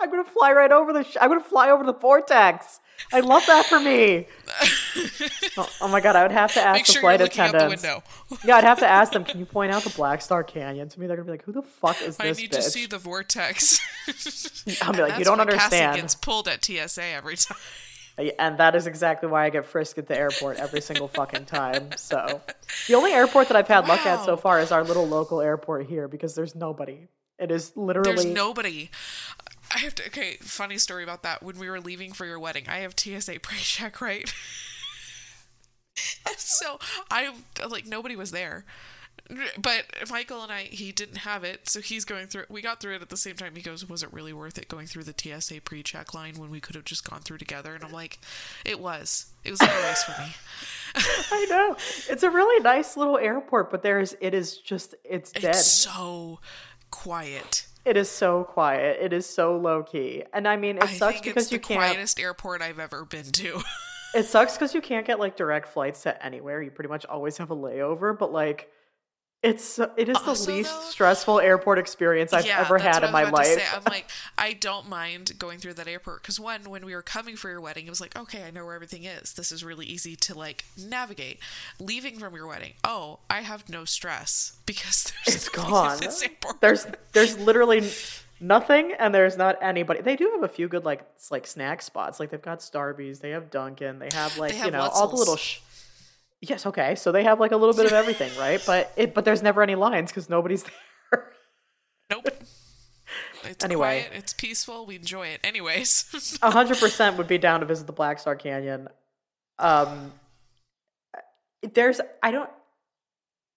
[0.00, 1.02] I'm gonna fly right over the.
[1.02, 2.80] Sh- I'm gonna fly over the vortex.
[3.12, 4.26] I love that for me.
[5.56, 7.82] oh, oh, my god, I would have to ask Make the sure flight attendants.
[7.82, 8.02] The
[8.44, 9.24] yeah, I'd have to ask them.
[9.24, 11.06] Can you point out the Black Star Canyon to me?
[11.06, 12.56] They're gonna be like, "Who the fuck is this?" I need bitch?
[12.56, 13.80] to see the vortex.
[14.82, 17.58] I'll be like, "You don't understand." Cassie gets pulled at TSA every time.
[18.38, 21.90] And that is exactly why I get frisked at the airport every single fucking time.
[21.96, 22.40] So,
[22.88, 23.90] the only airport that I've had wow.
[23.90, 27.08] luck at so far is our little local airport here because there's nobody.
[27.38, 28.90] It is literally there's nobody.
[29.74, 30.06] I have to.
[30.06, 31.42] Okay, funny story about that.
[31.42, 34.32] When we were leaving for your wedding, I have TSA pre-check, right?
[36.36, 36.78] so
[37.10, 37.34] I
[37.68, 38.64] like nobody was there,
[39.60, 42.44] but Michael and I he didn't have it, so he's going through.
[42.48, 43.54] We got through it at the same time.
[43.54, 46.60] He goes, "Was it really worth it going through the TSA pre-check line when we
[46.60, 48.18] could have just gone through together?" And I'm like,
[48.64, 49.26] "It was.
[49.44, 50.34] It was a race for me."
[51.32, 51.76] I know
[52.08, 55.56] it's a really nice little airport, but there's it is just it's dead.
[55.56, 56.40] It's so
[56.90, 57.66] quiet.
[57.84, 58.98] It is so quiet.
[59.00, 60.24] It is so low key.
[60.34, 61.80] And I mean, it I sucks because you can't.
[61.80, 63.62] quietest airport I've ever been to.
[64.14, 66.60] it sucks because you can't get like direct flights to anywhere.
[66.62, 68.16] You pretty much always have a layover.
[68.18, 68.70] But like,
[69.40, 73.12] it's it is also, the least though, stressful airport experience I've yeah, ever had in
[73.12, 73.72] my life.
[73.72, 77.36] I'm like, I don't mind going through that airport because one, when we were coming
[77.36, 79.34] for your wedding, it was like, okay, I know where everything is.
[79.34, 81.38] This is really easy to like navigate.
[81.78, 86.00] Leaving from your wedding, oh, I have no stress because there's it's gone.
[86.60, 87.88] There's there's literally
[88.40, 90.00] nothing, and there's not anybody.
[90.00, 92.18] They do have a few good like like snack spots.
[92.18, 95.00] Like they've got Starbucks, they have Dunkin', they have like they have you know Wetzel's.
[95.00, 95.36] all the little.
[95.36, 95.60] Sh-
[96.40, 96.94] Yes, okay.
[96.94, 98.62] So they have like a little bit of everything, right?
[98.64, 101.32] But it but there's never any lines because nobody's there.
[102.10, 102.28] Nope.
[103.44, 105.40] It's anyway, quiet, it's peaceful, we enjoy it.
[105.42, 106.38] Anyways.
[106.42, 108.88] hundred percent would be down to visit the Black Star Canyon.
[109.58, 110.12] Um
[111.62, 112.50] there's I don't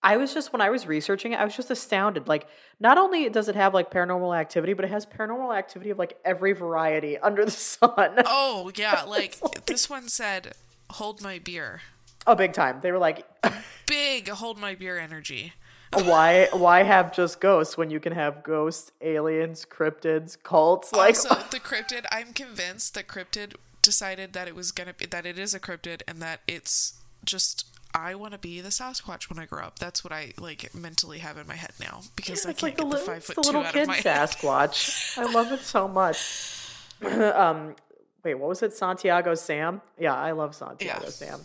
[0.03, 2.27] I was just when I was researching it, I was just astounded.
[2.27, 2.47] Like,
[2.79, 6.17] not only does it have like paranormal activity, but it has paranormal activity of like
[6.25, 8.23] every variety under the sun.
[8.25, 10.53] Oh yeah, like, like this one said,
[10.91, 11.81] "Hold my beer."
[12.27, 12.79] Oh, big time.
[12.81, 13.25] They were like
[13.87, 15.53] big hold my beer energy.
[15.93, 20.93] why why have just ghosts when you can have ghosts, aliens, cryptids, cults?
[20.93, 22.05] Like also, the cryptid.
[22.11, 26.01] I'm convinced that cryptid decided that it was gonna be that it is a cryptid
[26.07, 29.79] and that it's just I want to be the Sasquatch when I grow up.
[29.79, 32.77] That's what I like mentally have in my head now because yeah, I can't like
[32.77, 35.17] get the, the five foot the little kid Sasquatch.
[35.17, 36.67] I love it so much.
[37.01, 37.75] um,
[38.23, 38.73] wait, what was it?
[38.73, 39.81] Santiago Sam?
[39.99, 41.09] Yeah, I love Santiago yeah.
[41.09, 41.41] Sam.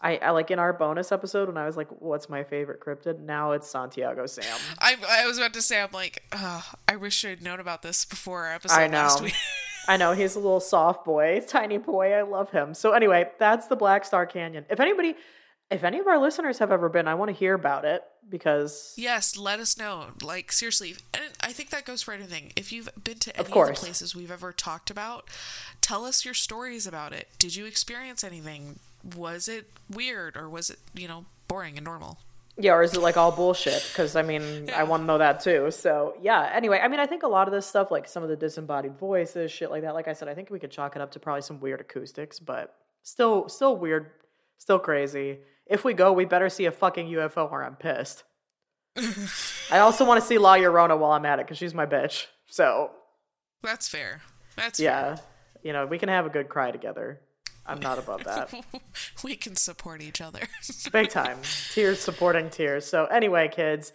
[0.00, 3.18] I, I, like in our bonus episode when I was like, "What's my favorite cryptid?"
[3.20, 4.44] Now it's Santiago Sam.
[4.78, 8.04] I I was about to say, I'm like, oh, I wish I'd known about this
[8.04, 8.98] before our episode I know.
[8.98, 9.34] last week.
[9.88, 12.12] I know he's a little soft boy, tiny boy.
[12.12, 12.74] I love him.
[12.74, 14.66] So anyway, that's the Black Star Canyon.
[14.70, 15.16] If anybody,
[15.70, 18.94] if any of our listeners have ever been, I want to hear about it because
[18.96, 20.08] yes, let us know.
[20.22, 22.52] Like seriously, and I think that goes for anything.
[22.54, 25.28] If you've been to any of, of the places we've ever talked about,
[25.80, 27.28] tell us your stories about it.
[27.38, 28.78] Did you experience anything?
[29.16, 32.18] Was it weird or was it you know boring and normal
[32.56, 34.80] yeah or is it like all bullshit because i mean yeah.
[34.80, 37.48] i want to know that too so yeah anyway i mean i think a lot
[37.48, 40.28] of this stuff like some of the disembodied voices shit like that like i said
[40.28, 43.76] i think we could chalk it up to probably some weird acoustics but still still
[43.76, 44.10] weird
[44.58, 48.24] still crazy if we go we better see a fucking ufo or i'm pissed
[49.70, 52.26] I also want to see La Llorona while I'm at it because she's my bitch.
[52.46, 52.90] So
[53.62, 54.22] That's fair.
[54.56, 55.16] That's yeah,
[55.62, 57.20] you know we can have a good cry together.
[57.68, 58.52] I'm not above that.
[59.22, 60.40] we can support each other.
[60.92, 61.38] Big time.
[61.72, 62.86] Tears supporting tears.
[62.86, 63.92] So, anyway, kids,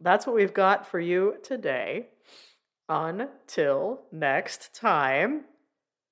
[0.00, 2.08] that's what we've got for you today.
[2.88, 5.44] Until next time.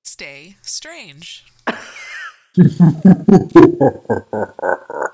[0.04, 1.44] Stay strange.